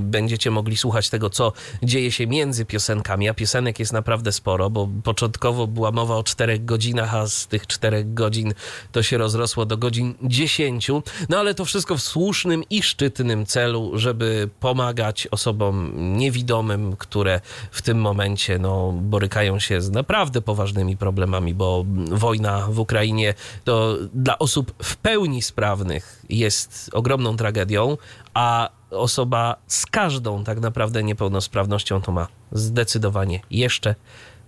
[0.00, 1.52] będziecie mogli słuchać tego, co
[1.82, 6.64] dzieje się między piosenkami, a piosenek jest naprawdę sporo, bo początkowo była mowa o czterech
[6.64, 8.54] godzinach, a z tych czterech godzin
[8.92, 11.02] to się rozrosło do godzin dziesięciu.
[11.28, 17.40] No ale to wszystko w słusznym i szczytnym celu, żeby pomagać osobom niewidomym, które
[17.70, 23.96] w tym momencie no, borykają się z naprawdę poważnymi problemami, bo wojna w Ukrainie to
[24.14, 27.96] dla osób w pełni sprawnych jest ogromną tragedią,
[28.34, 33.94] a osoba z każdą tak naprawdę niepełnosprawnością to ma zdecydowanie jeszcze,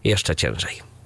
[0.05, 0.98] jeszcze ciężej.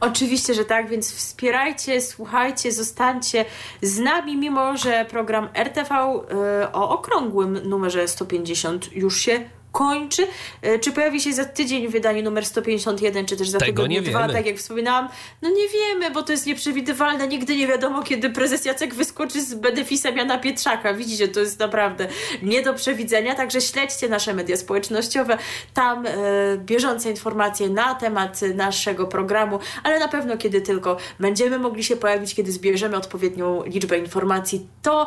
[0.00, 3.44] Oczywiście, że tak, więc wspierajcie, słuchajcie, zostańcie
[3.82, 10.26] z nami, mimo że program RTV y, o okrągłym numerze 150 już się kończy.
[10.66, 14.32] Y, Czy pojawi się za tydzień wydanie numer 151, czy też za Tego dwa, wiemy.
[14.32, 15.08] tak jak wspominałam?
[15.42, 17.28] No nie wiemy, bo to jest nieprzewidywalne.
[17.28, 20.94] Nigdy nie wiadomo, kiedy prezes Jacek wyskoczy z benefisem Jana Pietrzaka.
[20.94, 22.08] Widzicie, to jest naprawdę
[22.42, 25.38] nie do przewidzenia, także śledźcie nasze media społecznościowe.
[25.74, 26.10] Tam e,
[26.58, 32.34] bieżące informacje na temat naszego programu, ale na pewno kiedy tylko będziemy mogli się pojawić,
[32.34, 35.06] kiedy zbierzemy odpowiednią liczbę informacji, to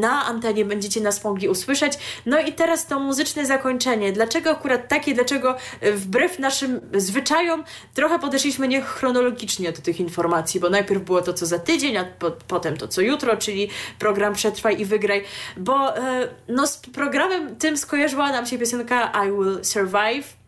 [0.00, 1.92] na antenie będziecie nas mogli usłyszeć.
[2.26, 7.64] No i teraz to muzyczne zakończenie Dlaczego akurat takie, dlaczego e, wbrew naszym zwyczajom
[7.94, 12.04] trochę podeszliśmy nie chronologicznie do tych informacji, bo najpierw było to, co za tydzień, a
[12.04, 13.68] po, potem to, co jutro, czyli
[13.98, 15.24] program Przetrwaj i Wygraj,
[15.56, 20.42] bo e, no, z programem tym skojarzyła nam się piosenka I Will Survive,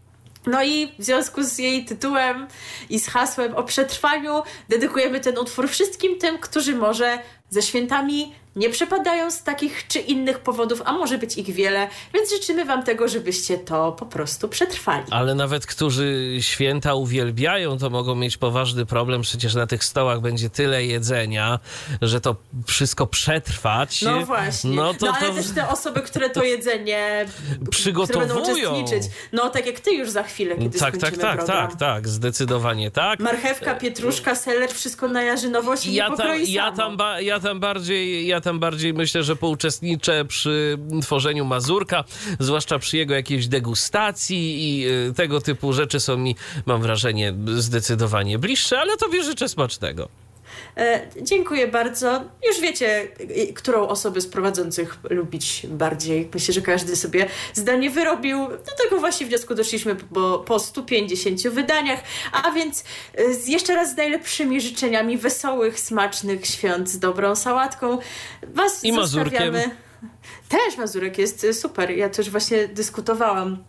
[0.46, 2.46] no i w związku z jej tytułem
[2.90, 7.18] i z hasłem o przetrwaniu dedykujemy ten utwór wszystkim tym, którzy może
[7.50, 12.30] ze świętami nie przepadają z takich czy innych powodów, a może być ich wiele, więc
[12.30, 15.04] życzymy Wam tego, żebyście to po prostu przetrwali.
[15.10, 19.22] Ale nawet którzy święta uwielbiają, to mogą mieć poważny problem.
[19.22, 21.58] Przecież na tych stołach będzie tyle jedzenia,
[22.02, 22.36] że to
[22.66, 24.02] wszystko przetrwać.
[24.02, 24.70] No właśnie.
[24.70, 25.34] No, to, no ale to...
[25.34, 27.26] też te osoby, które to jedzenie
[27.70, 28.26] Przygotowują.
[28.28, 29.12] które będą uczestniczyć.
[29.32, 31.68] No tak jak ty już za chwilę, kiedy Tak, tak, tak, program.
[31.68, 33.20] tak, tak, zdecydowanie tak.
[33.20, 38.26] Marchewka, pietruszka, seler, wszystko na jarzynowości Ja nie tam, ja, tam ba, ja, tam bardziej,
[38.26, 42.04] ja tam bardziej myślę, że pouczestniczę przy tworzeniu mazurka,
[42.38, 48.38] zwłaszcza przy jego jakiejś degustacji i y, tego typu rzeczy są mi, mam wrażenie, zdecydowanie
[48.38, 50.08] bliższe, ale tobie życzę smacznego.
[50.76, 52.24] E, dziękuję bardzo.
[52.48, 53.08] Już wiecie,
[53.54, 56.30] którą osobę z prowadzących lubić bardziej.
[56.34, 58.48] Myślę, że każdy sobie zdanie wyrobił.
[58.48, 62.00] Do tego właśnie wniosku doszliśmy po, po 150 wydaniach.
[62.32, 62.84] A więc
[63.40, 67.98] z, jeszcze raz z najlepszymi życzeniami wesołych, smacznych świąt z dobrą sałatką.
[68.54, 69.54] Was I mazurkiem.
[70.48, 71.90] Też Mazurek jest y, super.
[71.90, 73.64] Ja też właśnie dyskutowałam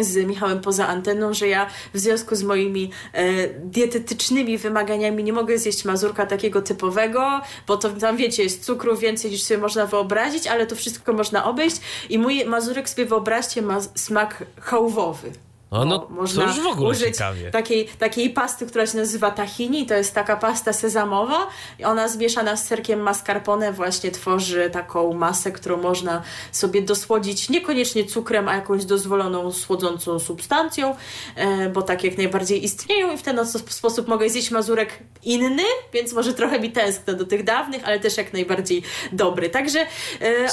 [0.00, 5.58] z Michałem poza anteną, że ja w związku z moimi e, dietetycznymi wymaganiami nie mogę
[5.58, 10.46] zjeść mazurka takiego typowego, bo to tam wiecie, jest cukru więcej niż sobie można wyobrazić,
[10.46, 11.76] ale to wszystko można obejść
[12.10, 15.45] i mój mazurek sobie wyobraźcie ma smak chałwowy.
[15.70, 17.50] O, no, Bo to można już w ogóle użyć ciekawie.
[17.50, 19.86] Takiej, takiej pasty, która się nazywa tahini.
[19.86, 21.46] To jest taka pasta sezamowa.
[21.78, 28.04] I ona zmieszana z serkiem mascarpone właśnie tworzy taką masę, którą można sobie dosłodzić niekoniecznie
[28.04, 30.96] cukrem, a jakąś dozwoloną słodzącą substancją,
[31.36, 35.62] e, bo tak jak najbardziej istnieją i w ten sposób mogę zjeść mazurek inny,
[35.92, 39.50] więc może trochę mi tęskno do tych dawnych, ale też jak najbardziej dobry.
[39.50, 39.86] Także e,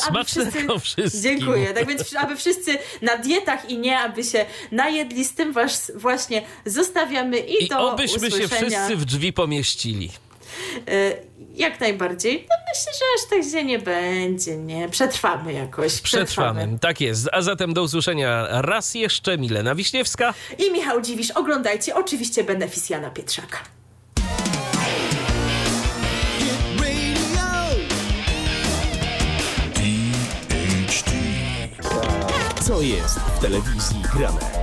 [0.10, 0.68] aby wszyscy...
[1.22, 1.74] Dziękuję.
[1.74, 4.46] Tak więc aby wszyscy na dietach i nie, aby się
[5.04, 8.70] najedli, z tym was właśnie zostawiamy i, I do obyśmy się usłyszenia.
[8.70, 10.10] wszyscy w drzwi pomieścili.
[10.88, 11.14] E,
[11.56, 12.48] Jak najbardziej.
[12.50, 14.90] No myślę, że aż tak źle nie będzie, nie?
[14.90, 16.02] Przetrwamy jakoś.
[16.02, 16.78] Przetrwamy.
[16.82, 17.30] Tak jest.
[17.32, 20.34] A zatem do usłyszenia raz jeszcze Milena Wiśniewska.
[20.68, 23.58] I Michał Dziwisz, oglądajcie oczywiście Beneficjana Pietrzaka.
[32.62, 34.63] Co jest w telewizji grane?